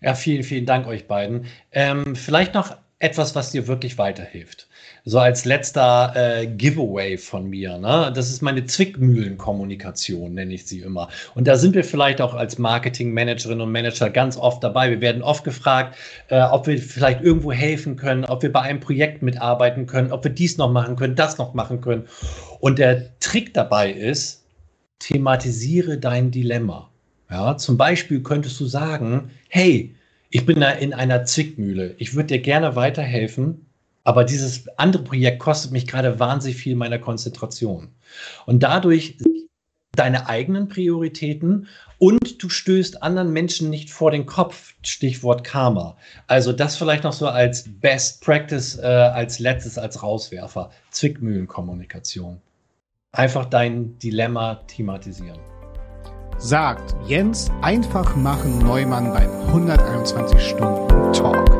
Ja, 0.00 0.14
vielen, 0.14 0.44
vielen 0.44 0.66
Dank 0.66 0.86
euch 0.86 1.08
beiden. 1.08 1.46
Ähm, 1.72 2.14
vielleicht 2.14 2.54
noch 2.54 2.76
etwas, 3.00 3.34
was 3.34 3.50
dir 3.50 3.66
wirklich 3.66 3.96
weiterhilft. 3.96 4.68
So 5.06 5.18
als 5.18 5.46
letzter 5.46 6.12
äh, 6.14 6.46
Giveaway 6.46 7.16
von 7.16 7.48
mir. 7.48 7.78
Ne? 7.78 8.12
Das 8.14 8.28
ist 8.28 8.42
meine 8.42 8.66
Zwickmühlenkommunikation, 8.66 10.34
nenne 10.34 10.52
ich 10.52 10.66
sie 10.66 10.80
immer. 10.80 11.08
Und 11.34 11.48
da 11.48 11.56
sind 11.56 11.74
wir 11.74 11.82
vielleicht 11.82 12.20
auch 12.20 12.34
als 12.34 12.58
Marketingmanagerinnen 12.58 13.62
und 13.62 13.72
Manager 13.72 14.10
ganz 14.10 14.36
oft 14.36 14.62
dabei. 14.62 14.90
Wir 14.90 15.00
werden 15.00 15.22
oft 15.22 15.44
gefragt, 15.44 15.96
äh, 16.28 16.42
ob 16.42 16.66
wir 16.66 16.76
vielleicht 16.78 17.22
irgendwo 17.22 17.52
helfen 17.52 17.96
können, 17.96 18.26
ob 18.26 18.42
wir 18.42 18.52
bei 18.52 18.60
einem 18.60 18.80
Projekt 18.80 19.22
mitarbeiten 19.22 19.86
können, 19.86 20.12
ob 20.12 20.22
wir 20.22 20.30
dies 20.30 20.58
noch 20.58 20.70
machen 20.70 20.96
können, 20.96 21.16
das 21.16 21.38
noch 21.38 21.54
machen 21.54 21.80
können. 21.80 22.06
Und 22.60 22.78
der 22.78 23.18
Trick 23.20 23.54
dabei 23.54 23.90
ist, 23.90 24.44
thematisiere 24.98 25.96
dein 25.96 26.30
Dilemma. 26.30 26.90
Ja, 27.30 27.56
zum 27.56 27.78
Beispiel 27.78 28.22
könntest 28.22 28.60
du 28.60 28.66
sagen, 28.66 29.30
hey, 29.48 29.94
ich 30.30 30.46
bin 30.46 30.60
da 30.60 30.70
in 30.70 30.94
einer 30.94 31.24
Zwickmühle. 31.24 31.94
Ich 31.98 32.14
würde 32.14 32.28
dir 32.28 32.40
gerne 32.40 32.76
weiterhelfen, 32.76 33.66
aber 34.04 34.24
dieses 34.24 34.66
andere 34.78 35.02
Projekt 35.02 35.40
kostet 35.40 35.72
mich 35.72 35.86
gerade 35.86 36.20
wahnsinnig 36.20 36.56
viel 36.56 36.76
meiner 36.76 36.98
Konzentration. 36.98 37.88
Und 38.46 38.62
dadurch 38.62 39.18
deine 39.92 40.28
eigenen 40.28 40.68
Prioritäten 40.68 41.66
und 41.98 42.42
du 42.42 42.48
stößt 42.48 43.02
anderen 43.02 43.32
Menschen 43.32 43.70
nicht 43.70 43.90
vor 43.90 44.12
den 44.12 44.24
Kopf. 44.24 44.74
Stichwort 44.82 45.42
Karma. 45.42 45.96
Also 46.28 46.52
das 46.52 46.76
vielleicht 46.76 47.04
noch 47.04 47.12
so 47.12 47.26
als 47.26 47.64
Best 47.80 48.22
Practice, 48.24 48.78
äh, 48.78 48.86
als 48.86 49.40
letztes, 49.40 49.78
als 49.78 50.02
Rauswerfer. 50.02 50.70
Zwickmühlenkommunikation. 50.90 52.40
Einfach 53.12 53.46
dein 53.46 53.98
Dilemma 53.98 54.62
thematisieren 54.68 55.40
sagt 56.40 56.96
Jens 57.06 57.50
einfach 57.60 58.16
machen 58.16 58.58
Neumann 58.58 59.12
beim 59.12 59.30
121 59.48 60.40
Stunden 60.40 61.12
Talk. 61.12 61.59